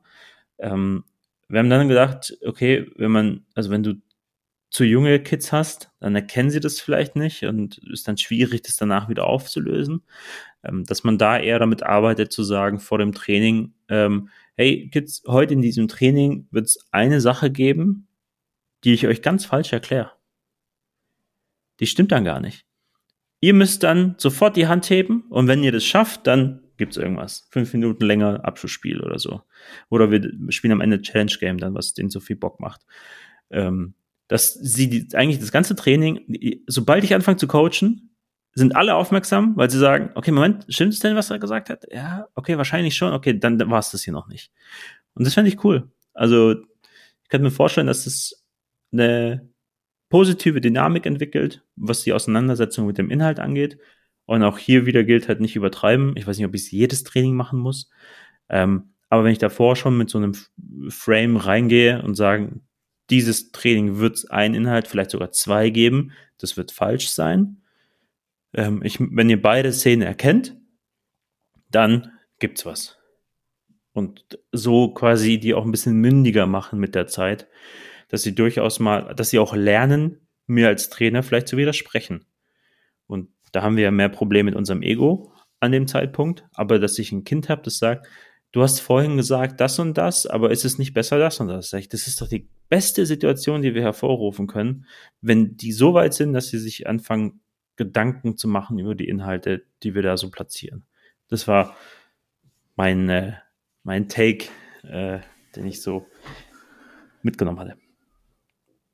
Ähm, 0.59 1.03
wir 1.49 1.59
haben 1.59 1.69
dann 1.69 1.89
gedacht, 1.89 2.37
okay, 2.45 2.89
wenn 2.95 3.11
man, 3.11 3.45
also 3.53 3.69
wenn 3.69 3.83
du 3.83 3.95
zu 4.71 4.83
junge 4.85 5.19
Kids 5.19 5.51
hast, 5.51 5.91
dann 5.99 6.15
erkennen 6.15 6.49
sie 6.49 6.59
das 6.59 6.81
vielleicht 6.81 7.15
nicht 7.15 7.43
und 7.43 7.77
ist 7.91 8.07
dann 8.07 8.17
schwierig, 8.17 8.63
das 8.63 8.75
danach 8.75 9.07
wieder 9.07 9.27
aufzulösen. 9.27 10.01
Ähm, 10.63 10.83
dass 10.85 11.03
man 11.03 11.17
da 11.17 11.37
eher 11.37 11.59
damit 11.59 11.83
arbeitet, 11.83 12.31
zu 12.31 12.43
sagen 12.43 12.79
vor 12.79 12.97
dem 12.97 13.13
Training, 13.13 13.73
ähm, 13.89 14.29
hey 14.55 14.89
Kids, 14.89 15.23
heute 15.27 15.53
in 15.53 15.61
diesem 15.61 15.87
Training 15.87 16.47
wird 16.51 16.67
es 16.67 16.79
eine 16.91 17.21
Sache 17.21 17.51
geben, 17.51 18.07
die 18.83 18.93
ich 18.93 19.07
euch 19.07 19.21
ganz 19.21 19.45
falsch 19.45 19.73
erkläre. 19.73 20.11
Die 21.79 21.87
stimmt 21.87 22.11
dann 22.11 22.23
gar 22.23 22.39
nicht. 22.39 22.65
Ihr 23.39 23.53
müsst 23.53 23.83
dann 23.83 24.15
sofort 24.17 24.55
die 24.55 24.67
Hand 24.67 24.89
heben 24.89 25.25
und 25.29 25.47
wenn 25.47 25.63
ihr 25.63 25.71
das 25.71 25.83
schafft, 25.83 26.27
dann 26.27 26.61
gibt's 26.77 26.97
irgendwas. 26.97 27.47
Fünf 27.51 27.73
Minuten 27.73 28.05
länger 28.05 28.45
Abschlussspiel 28.45 29.01
oder 29.01 29.19
so. 29.19 29.41
Oder 29.89 30.11
wir 30.11 30.31
spielen 30.49 30.73
am 30.73 30.81
Ende 30.81 31.01
Challenge 31.01 31.33
Game 31.39 31.57
dann, 31.57 31.73
was 31.75 31.93
denen 31.93 32.09
so 32.09 32.19
viel 32.19 32.35
Bock 32.35 32.59
macht. 32.59 32.81
Ähm, 33.49 33.95
dass 34.27 34.53
sie 34.53 34.89
die, 34.89 35.15
eigentlich 35.15 35.39
das 35.39 35.51
ganze 35.51 35.75
Training, 35.75 36.63
sobald 36.67 37.03
ich 37.03 37.13
anfange 37.13 37.37
zu 37.37 37.47
coachen, 37.47 38.12
sind 38.55 38.75
alle 38.75 38.95
aufmerksam, 38.95 39.55
weil 39.55 39.69
sie 39.69 39.79
sagen, 39.79 40.11
okay, 40.15 40.31
Moment, 40.31 40.65
stimmt 40.69 40.93
es 40.93 40.99
denn, 40.99 41.15
was 41.15 41.29
er 41.29 41.39
gesagt 41.39 41.69
hat? 41.69 41.85
Ja, 41.91 42.27
okay, 42.35 42.57
wahrscheinlich 42.57 42.95
schon. 42.95 43.13
Okay, 43.13 43.37
dann 43.37 43.59
war 43.69 43.79
es 43.79 43.91
das 43.91 44.03
hier 44.03 44.13
noch 44.13 44.27
nicht. 44.27 44.51
Und 45.15 45.25
das 45.25 45.33
fände 45.33 45.49
ich 45.49 45.63
cool. 45.63 45.91
Also, 46.13 46.51
ich 46.51 47.29
könnte 47.29 47.45
mir 47.45 47.51
vorstellen, 47.51 47.87
dass 47.87 48.05
es 48.05 48.43
eine 48.91 49.49
positive 50.09 50.61
Dynamik 50.61 51.07
entwickelt, 51.07 51.63
was 51.75 52.03
die 52.03 52.13
Auseinandersetzung 52.13 52.85
mit 52.85 52.99
dem 52.99 53.09
Inhalt 53.09 53.39
angeht. 53.39 53.79
Und 54.25 54.43
auch 54.43 54.59
hier 54.59 54.85
wieder 54.85 55.03
gilt 55.03 55.27
halt 55.27 55.41
nicht 55.41 55.55
übertreiben. 55.55 56.15
Ich 56.15 56.27
weiß 56.27 56.37
nicht, 56.37 56.45
ob 56.45 56.53
ich 56.53 56.71
jedes 56.71 57.03
Training 57.03 57.35
machen 57.35 57.59
muss. 57.59 57.89
Ähm, 58.49 58.93
aber 59.09 59.23
wenn 59.23 59.31
ich 59.31 59.39
davor 59.39 59.75
schon 59.75 59.97
mit 59.97 60.09
so 60.09 60.19
einem 60.19 60.33
Frame 60.89 61.37
reingehe 61.37 62.01
und 62.03 62.15
sagen, 62.15 62.67
dieses 63.09 63.51
Training 63.51 63.97
wird 63.97 64.31
einen 64.31 64.53
Inhalt, 64.53 64.87
vielleicht 64.87 65.11
sogar 65.11 65.31
zwei 65.31 65.69
geben. 65.69 66.11
Das 66.37 66.57
wird 66.57 66.71
falsch 66.71 67.09
sein. 67.09 67.62
Ähm, 68.53 68.81
ich, 68.83 68.99
wenn 68.99 69.29
ihr 69.29 69.41
beide 69.41 69.71
Szenen 69.71 70.01
erkennt, 70.01 70.55
dann 71.69 72.11
gibt's 72.39 72.65
was. 72.65 72.97
Und 73.93 74.39
so 74.51 74.93
quasi 74.93 75.39
die 75.39 75.53
auch 75.53 75.65
ein 75.65 75.71
bisschen 75.71 75.95
mündiger 75.95 76.47
machen 76.47 76.79
mit 76.79 76.95
der 76.95 77.07
Zeit, 77.07 77.47
dass 78.09 78.23
sie 78.23 78.35
durchaus 78.35 78.79
mal, 78.79 79.13
dass 79.15 79.29
sie 79.29 79.39
auch 79.39 79.55
lernen, 79.55 80.27
mir 80.45 80.67
als 80.67 80.89
Trainer 80.89 81.23
vielleicht 81.23 81.47
zu 81.47 81.57
widersprechen. 81.57 82.25
Und 83.07 83.29
da 83.51 83.61
haben 83.61 83.77
wir 83.77 83.83
ja 83.83 83.91
mehr 83.91 84.09
Probleme 84.09 84.49
mit 84.49 84.55
unserem 84.55 84.81
Ego 84.81 85.31
an 85.59 85.71
dem 85.71 85.87
Zeitpunkt, 85.87 86.45
aber 86.53 86.79
dass 86.79 86.99
ich 86.99 87.11
ein 87.11 87.23
Kind 87.23 87.49
habe, 87.49 87.61
das 87.61 87.77
sagt, 87.77 88.07
du 88.51 88.61
hast 88.61 88.79
vorhin 88.79 89.15
gesagt 89.17 89.61
das 89.61 89.79
und 89.79 89.97
das, 89.97 90.25
aber 90.25 90.51
ist 90.51 90.65
es 90.65 90.77
nicht 90.77 90.93
besser 90.93 91.19
das 91.19 91.39
und 91.39 91.47
das? 91.47 91.69
Das 91.69 92.07
ist 92.07 92.19
doch 92.19 92.27
die 92.27 92.49
beste 92.69 93.05
Situation, 93.05 93.61
die 93.61 93.73
wir 93.73 93.81
hervorrufen 93.81 94.47
können, 94.47 94.85
wenn 95.21 95.55
die 95.55 95.71
so 95.71 95.93
weit 95.93 96.13
sind, 96.13 96.33
dass 96.33 96.47
sie 96.47 96.57
sich 96.57 96.87
anfangen, 96.87 97.41
Gedanken 97.75 98.37
zu 98.37 98.47
machen 98.47 98.79
über 98.79 98.95
die 98.95 99.07
Inhalte, 99.07 99.65
die 99.81 99.95
wir 99.95 100.01
da 100.01 100.17
so 100.17 100.29
platzieren. 100.29 100.85
Das 101.27 101.47
war 101.47 101.75
mein, 102.75 103.09
äh, 103.09 103.33
mein 103.83 104.07
Take, 104.09 104.49
äh, 104.83 105.19
den 105.55 105.65
ich 105.65 105.81
so 105.81 106.07
mitgenommen 107.21 107.59
hatte. 107.59 107.77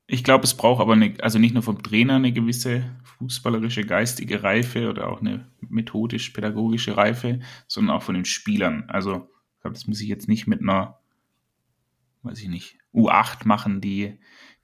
Ich 0.08 0.24
glaube, 0.24 0.44
es 0.44 0.56
braucht 0.56 0.82
aber 0.82 0.94
eine, 0.94 1.14
also 1.22 1.38
nicht 1.38 1.54
nur 1.54 1.62
vom 1.62 1.84
Trainer 1.84 2.16
eine 2.16 2.34
gewisse 2.34 2.84
fußballerische, 3.04 3.86
geistige 3.86 4.42
Reife 4.42 4.90
oder 4.90 5.08
auch 5.08 5.22
eine 5.22 5.52
methodisch-pädagogische 5.62 6.98
Reife, 6.98 7.42
sondern 7.68 7.96
auch 7.96 8.02
von 8.02 8.16
den 8.16 8.26
Spielern. 8.26 8.86
Also, 8.88 9.30
ich 9.56 9.62
glaube, 9.62 9.76
das 9.76 9.86
muss 9.86 10.02
ich 10.02 10.08
jetzt 10.08 10.28
nicht 10.28 10.48
mit 10.48 10.62
einer, 10.62 11.00
weiß 12.24 12.42
ich 12.42 12.48
nicht, 12.48 12.80
U8 12.92 13.46
machen, 13.46 13.82
die, 13.82 14.18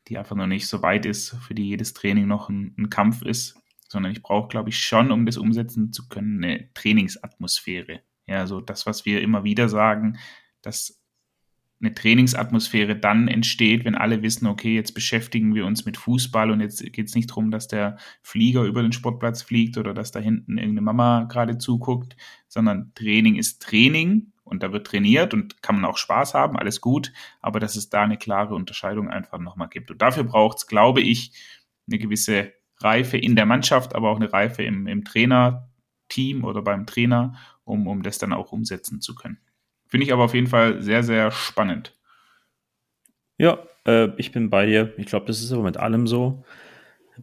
die 0.07 0.17
einfach 0.17 0.35
noch 0.35 0.47
nicht 0.47 0.67
so 0.67 0.81
weit 0.81 1.05
ist, 1.05 1.35
für 1.41 1.53
die 1.53 1.67
jedes 1.67 1.93
Training 1.93 2.25
noch 2.25 2.49
ein, 2.49 2.73
ein 2.77 2.89
Kampf 2.89 3.21
ist, 3.21 3.61
sondern 3.87 4.11
ich 4.11 4.21
brauche, 4.21 4.47
glaube 4.47 4.69
ich, 4.69 4.79
schon, 4.79 5.11
um 5.11 5.25
das 5.25 5.37
umsetzen 5.37 5.93
zu 5.93 6.07
können, 6.07 6.43
eine 6.43 6.73
Trainingsatmosphäre. 6.73 8.01
Ja, 8.27 8.47
so 8.47 8.61
das, 8.61 8.85
was 8.85 9.05
wir 9.05 9.21
immer 9.21 9.43
wieder 9.43 9.69
sagen, 9.69 10.17
dass 10.61 11.01
eine 11.81 11.93
Trainingsatmosphäre 11.93 12.95
dann 12.95 13.27
entsteht, 13.27 13.85
wenn 13.85 13.95
alle 13.95 14.21
wissen, 14.21 14.47
okay, 14.47 14.73
jetzt 14.73 14.93
beschäftigen 14.93 15.53
wir 15.53 15.65
uns 15.65 15.85
mit 15.85 15.97
Fußball 15.97 16.49
und 16.49 16.61
jetzt 16.61 16.81
geht 16.93 17.07
es 17.07 17.15
nicht 17.15 17.29
darum, 17.29 17.51
dass 17.51 17.67
der 17.67 17.97
Flieger 18.21 18.63
über 18.63 18.81
den 18.81 18.93
Sportplatz 18.93 19.41
fliegt 19.41 19.77
oder 19.77 19.93
dass 19.93 20.11
da 20.11 20.19
hinten 20.19 20.57
irgendeine 20.57 20.81
Mama 20.81 21.23
gerade 21.25 21.57
zuguckt, 21.57 22.15
sondern 22.47 22.93
Training 22.95 23.35
ist 23.35 23.61
Training 23.61 24.31
und 24.43 24.63
da 24.63 24.71
wird 24.71 24.87
trainiert 24.87 25.33
und 25.33 25.61
kann 25.61 25.75
man 25.75 25.85
auch 25.85 25.97
Spaß 25.97 26.33
haben, 26.33 26.57
alles 26.57 26.79
gut, 26.79 27.11
aber 27.41 27.59
dass 27.59 27.75
es 27.75 27.89
da 27.89 28.03
eine 28.03 28.17
klare 28.17 28.55
Unterscheidung 28.55 29.09
einfach 29.09 29.39
nochmal 29.39 29.69
gibt. 29.69 29.91
Und 29.91 30.01
dafür 30.01 30.23
braucht 30.23 30.59
es, 30.59 30.67
glaube 30.67 31.01
ich, 31.01 31.33
eine 31.87 31.99
gewisse 31.99 32.53
Reife 32.79 33.17
in 33.17 33.35
der 33.35 33.45
Mannschaft, 33.45 33.95
aber 33.95 34.09
auch 34.09 34.17
eine 34.17 34.31
Reife 34.31 34.63
im, 34.63 34.87
im 34.87 35.03
Trainerteam 35.03 36.43
oder 36.43 36.61
beim 36.61 36.85
Trainer, 36.85 37.35
um, 37.63 37.87
um 37.87 38.03
das 38.03 38.17
dann 38.17 38.33
auch 38.33 38.51
umsetzen 38.51 39.01
zu 39.01 39.15
können. 39.15 39.37
Finde 39.87 40.05
ich 40.05 40.13
aber 40.13 40.23
auf 40.23 40.33
jeden 40.33 40.47
Fall 40.47 40.81
sehr, 40.81 41.03
sehr 41.03 41.31
spannend. 41.31 41.95
Ja, 43.37 43.59
äh, 43.85 44.09
ich 44.17 44.31
bin 44.31 44.49
bei 44.49 44.65
dir. 44.65 44.93
Ich 44.97 45.05
glaube, 45.05 45.25
das 45.25 45.41
ist 45.41 45.51
aber 45.51 45.63
mit 45.63 45.77
allem 45.77 46.07
so. 46.07 46.43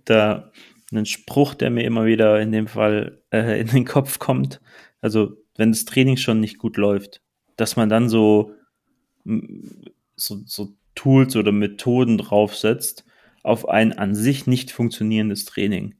Da 0.04 0.50
einen 0.90 1.06
Spruch, 1.06 1.54
der 1.54 1.70
mir 1.70 1.84
immer 1.84 2.04
wieder 2.04 2.40
in 2.40 2.52
dem 2.52 2.66
Fall 2.66 3.22
äh, 3.30 3.60
in 3.60 3.68
den 3.68 3.84
Kopf 3.84 4.18
kommt. 4.18 4.60
Also, 5.00 5.36
wenn 5.56 5.72
das 5.72 5.84
Training 5.84 6.16
schon 6.16 6.40
nicht 6.40 6.58
gut 6.58 6.76
läuft, 6.76 7.22
dass 7.56 7.76
man 7.76 7.88
dann 7.88 8.08
so, 8.08 8.52
so, 10.16 10.40
so 10.46 10.74
Tools 10.94 11.36
oder 11.36 11.52
Methoden 11.52 12.18
draufsetzt 12.18 13.04
auf 13.42 13.68
ein 13.68 13.92
an 13.92 14.14
sich 14.14 14.46
nicht 14.46 14.70
funktionierendes 14.70 15.44
Training, 15.44 15.94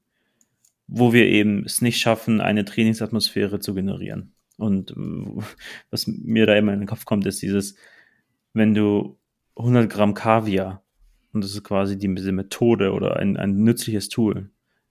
wo 0.87 1.13
wir 1.13 1.27
eben 1.27 1.65
es 1.65 1.81
nicht 1.81 1.99
schaffen, 2.01 2.41
eine 2.41 2.65
Trainingsatmosphäre 2.65 3.61
zu 3.61 3.75
generieren. 3.75 4.35
Und 4.57 4.93
äh, 4.93 5.43
was 5.91 6.07
mir 6.07 6.47
da 6.47 6.55
immer 6.55 6.73
in 6.73 6.81
den 6.81 6.89
Kopf 6.89 7.05
kommt, 7.05 7.27
ist 7.27 7.43
dieses, 7.43 7.75
wenn 8.53 8.75
du 8.75 9.19
100 9.57 9.91
Gramm 9.91 10.15
Kaviar, 10.15 10.83
und 11.33 11.43
das 11.43 11.53
ist 11.53 11.65
quasi 11.65 11.99
die, 11.99 12.15
diese 12.15 12.33
Methode 12.33 12.93
oder 12.93 13.17
ein, 13.17 13.37
ein 13.37 13.65
nützliches 13.65 14.09
Tool, 14.09 14.51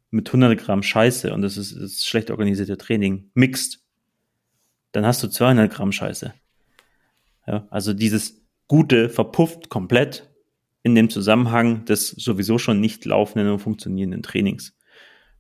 mit 0.09 0.27
100 0.27 0.57
Gramm 0.59 0.83
Scheiße, 0.83 1.33
und 1.33 1.41
das 1.41 1.57
ist 1.57 1.75
das 1.79 2.03
schlecht 2.03 2.31
organisierte 2.31 2.77
Training, 2.77 3.29
mixt, 3.33 3.83
dann 4.91 5.05
hast 5.05 5.23
du 5.23 5.27
200 5.27 5.71
Gramm 5.71 5.91
Scheiße. 5.91 6.33
Ja, 7.47 7.67
also 7.69 7.93
dieses 7.93 8.41
Gute 8.67 9.09
verpufft 9.09 9.69
komplett 9.69 10.30
in 10.83 10.95
dem 10.95 11.09
Zusammenhang 11.09 11.85
des 11.85 12.09
sowieso 12.09 12.57
schon 12.57 12.79
nicht 12.79 13.05
laufenden 13.05 13.51
und 13.51 13.59
funktionierenden 13.59 14.23
Trainings. 14.23 14.75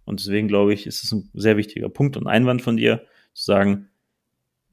Und 0.05 0.19
deswegen 0.19 0.47
glaube 0.47 0.73
ich, 0.73 0.87
ist 0.87 1.03
es 1.03 1.11
ein 1.11 1.29
sehr 1.33 1.57
wichtiger 1.57 1.89
Punkt 1.89 2.17
und 2.17 2.27
Einwand 2.27 2.61
von 2.61 2.77
dir, 2.77 3.05
zu 3.33 3.45
sagen, 3.45 3.87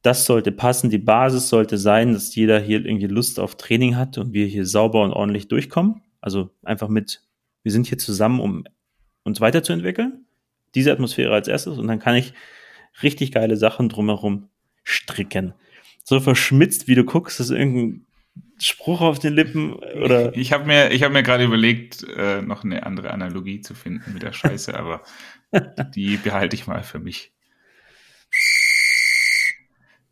das 0.03 0.25
sollte 0.27 0.53
passen. 0.53 0.91
Die 0.91 0.99
Basis 0.99 1.49
sollte 1.49 1.79
sein, 1.79 2.13
dass 2.13 2.35
jeder 2.35 2.61
hier 2.61 2.85
irgendwie 2.85 3.07
Lust 3.07 3.41
auf 3.41 3.57
Training 3.57 3.97
hat 3.97 4.19
und 4.19 4.33
wir 4.33 4.47
hier 4.47 4.67
sauber 4.67 5.03
und 5.03 5.13
ordentlich 5.13 5.49
durchkommen. 5.49 6.03
Also 6.21 6.51
einfach 6.63 6.89
mit, 6.89 7.23
wir 7.63 7.73
sind 7.73 7.87
hier 7.87 7.99
zusammen, 7.99 8.41
um 8.41 8.65
uns 9.25 9.41
weiterzuentwickeln. 9.41 10.25
Diese 10.75 10.93
Atmosphäre 10.93 11.35
als 11.35 11.49
erstes 11.49 11.79
und 11.79 11.89
dann 11.89 11.99
kann 11.99 12.15
ich 12.15 12.33
richtig 13.03 13.33
geile 13.33 13.57
Sachen 13.57 13.89
drumherum 13.89 14.49
stricken. 14.85 15.55
So 16.05 16.21
verschmitzt, 16.21 16.89
wie 16.89 16.95
du 16.95 17.05
guckst, 17.05 17.41
ist 17.41 17.51
irgendein 17.51 18.07
Spruch 18.59 19.01
auf 19.01 19.19
den 19.19 19.35
Lippen 19.35 19.75
oder? 19.75 20.35
Ich 20.37 20.53
habe 20.53 20.65
mir, 20.65 20.91
ich 20.91 21.03
habe 21.03 21.15
mir 21.15 21.23
gerade 21.23 21.45
überlegt, 21.45 22.05
äh, 22.17 22.43
noch 22.43 22.65
eine 22.65 22.85
andere 22.85 23.11
Analogie 23.11 23.61
zu 23.61 23.75
finden 23.75 24.13
mit 24.13 24.23
der 24.23 24.33
Scheiße, 24.33 24.77
aber 24.77 25.03
die 25.95 26.17
behalte 26.17 26.57
ich 26.57 26.67
mal 26.67 26.83
für 26.83 26.99
mich. 26.99 27.33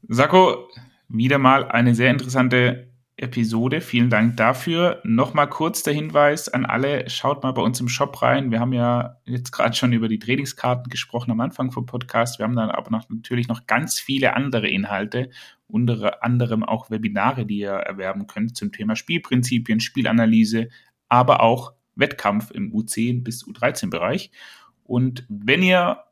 Sako, 0.08 0.68
wieder 1.08 1.38
mal 1.38 1.66
eine 1.68 1.94
sehr 1.94 2.10
interessante 2.10 2.92
Episode. 3.18 3.80
Vielen 3.80 4.10
Dank 4.10 4.36
dafür. 4.36 5.00
Nochmal 5.02 5.48
kurz 5.48 5.82
der 5.82 5.94
Hinweis 5.94 6.50
an 6.50 6.66
alle, 6.66 7.08
schaut 7.08 7.42
mal 7.42 7.52
bei 7.52 7.62
uns 7.62 7.80
im 7.80 7.88
Shop 7.88 8.20
rein. 8.20 8.50
Wir 8.50 8.60
haben 8.60 8.74
ja 8.74 9.16
jetzt 9.24 9.52
gerade 9.52 9.74
schon 9.74 9.94
über 9.94 10.08
die 10.08 10.18
Trainingskarten 10.18 10.90
gesprochen 10.90 11.30
am 11.30 11.40
Anfang 11.40 11.72
vom 11.72 11.86
Podcast. 11.86 12.38
Wir 12.38 12.44
haben 12.44 12.56
dann 12.56 12.70
aber 12.70 12.90
noch, 12.90 13.08
natürlich 13.08 13.48
noch 13.48 13.66
ganz 13.66 13.98
viele 13.98 14.36
andere 14.36 14.68
Inhalte, 14.68 15.30
unter 15.66 16.22
anderem 16.22 16.62
auch 16.62 16.90
Webinare, 16.90 17.46
die 17.46 17.60
ihr 17.60 17.70
erwerben 17.70 18.26
könnt 18.26 18.54
zum 18.54 18.70
Thema 18.70 18.96
Spielprinzipien, 18.96 19.80
Spielanalyse, 19.80 20.68
aber 21.08 21.40
auch 21.40 21.72
Wettkampf 21.94 22.50
im 22.50 22.70
U10 22.70 23.24
bis 23.24 23.44
U13 23.46 23.88
Bereich. 23.88 24.30
Und 24.84 25.24
wenn 25.30 25.62
ihr 25.62 26.04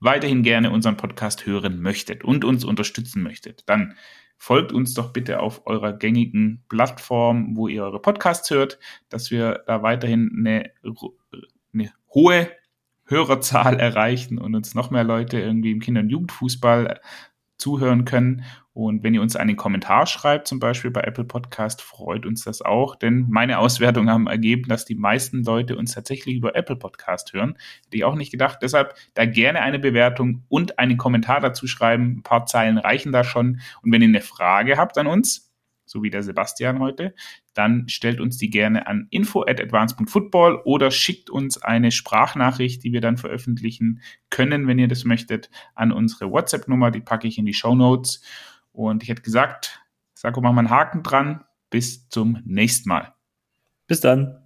weiterhin 0.00 0.42
gerne 0.42 0.72
unseren 0.72 0.96
Podcast 0.96 1.46
hören 1.46 1.80
möchtet 1.80 2.24
und 2.24 2.44
uns 2.44 2.64
unterstützen 2.64 3.22
möchtet, 3.22 3.62
dann 3.66 3.94
folgt 4.40 4.72
uns 4.72 4.94
doch 4.94 5.12
bitte 5.12 5.40
auf 5.40 5.66
eurer 5.66 5.92
gängigen 5.92 6.64
Plattform, 6.70 7.56
wo 7.56 7.68
ihr 7.68 7.84
eure 7.84 8.00
Podcasts 8.00 8.48
hört, 8.50 8.78
dass 9.10 9.30
wir 9.30 9.64
da 9.66 9.82
weiterhin 9.82 10.32
eine, 10.34 10.70
eine 11.74 11.92
hohe 12.14 12.50
Hörerzahl 13.04 13.76
erreichen 13.78 14.38
und 14.38 14.54
uns 14.54 14.74
noch 14.74 14.90
mehr 14.90 15.04
Leute 15.04 15.38
irgendwie 15.38 15.72
im 15.72 15.80
Kinder- 15.80 16.00
und 16.00 16.08
Jugendfußball 16.08 17.00
zuhören 17.58 18.06
können. 18.06 18.42
Und 18.80 19.02
wenn 19.02 19.12
ihr 19.12 19.20
uns 19.20 19.36
einen 19.36 19.56
Kommentar 19.56 20.06
schreibt, 20.06 20.48
zum 20.48 20.58
Beispiel 20.58 20.90
bei 20.90 21.02
Apple 21.02 21.26
Podcast, 21.26 21.82
freut 21.82 22.24
uns 22.24 22.44
das 22.44 22.62
auch, 22.62 22.96
denn 22.96 23.26
meine 23.28 23.58
Auswertungen 23.58 24.08
haben 24.08 24.26
ergeben, 24.26 24.68
dass 24.68 24.86
die 24.86 24.94
meisten 24.94 25.44
Leute 25.44 25.76
uns 25.76 25.92
tatsächlich 25.92 26.36
über 26.36 26.56
Apple 26.56 26.76
Podcast 26.76 27.34
hören. 27.34 27.58
Hätte 27.84 27.98
ich 27.98 28.04
auch 28.04 28.14
nicht 28.14 28.30
gedacht. 28.30 28.60
Deshalb 28.62 28.94
da 29.12 29.26
gerne 29.26 29.60
eine 29.60 29.78
Bewertung 29.78 30.44
und 30.48 30.78
einen 30.78 30.96
Kommentar 30.96 31.40
dazu 31.40 31.66
schreiben. 31.66 32.20
Ein 32.20 32.22
paar 32.22 32.46
Zeilen 32.46 32.78
reichen 32.78 33.12
da 33.12 33.22
schon. 33.22 33.60
Und 33.82 33.92
wenn 33.92 34.00
ihr 34.00 34.08
eine 34.08 34.22
Frage 34.22 34.78
habt 34.78 34.96
an 34.96 35.06
uns, 35.06 35.52
so 35.84 36.02
wie 36.02 36.08
der 36.08 36.22
Sebastian 36.22 36.78
heute, 36.78 37.14
dann 37.52 37.86
stellt 37.88 38.18
uns 38.18 38.38
die 38.38 38.48
gerne 38.48 38.86
an 38.86 39.08
info 39.10 39.42
at 39.42 39.60
advance.football 39.60 40.62
oder 40.64 40.90
schickt 40.90 41.28
uns 41.28 41.60
eine 41.60 41.90
Sprachnachricht, 41.90 42.82
die 42.82 42.94
wir 42.94 43.02
dann 43.02 43.18
veröffentlichen 43.18 44.00
können, 44.30 44.68
wenn 44.68 44.78
ihr 44.78 44.88
das 44.88 45.04
möchtet, 45.04 45.50
an 45.74 45.92
unsere 45.92 46.30
WhatsApp-Nummer. 46.30 46.90
Die 46.90 47.00
packe 47.00 47.28
ich 47.28 47.36
in 47.36 47.44
die 47.44 47.52
Show 47.52 47.74
Notes. 47.74 48.22
Und 48.72 49.02
ich 49.02 49.08
hätte 49.08 49.22
gesagt, 49.22 49.80
Sako, 50.14 50.40
mach 50.42 50.52
mal 50.52 50.60
einen 50.60 50.70
Haken 50.70 51.02
dran. 51.02 51.44
Bis 51.70 52.08
zum 52.08 52.42
nächsten 52.44 52.88
Mal. 52.88 53.14
Bis 53.86 54.00
dann. 54.00 54.42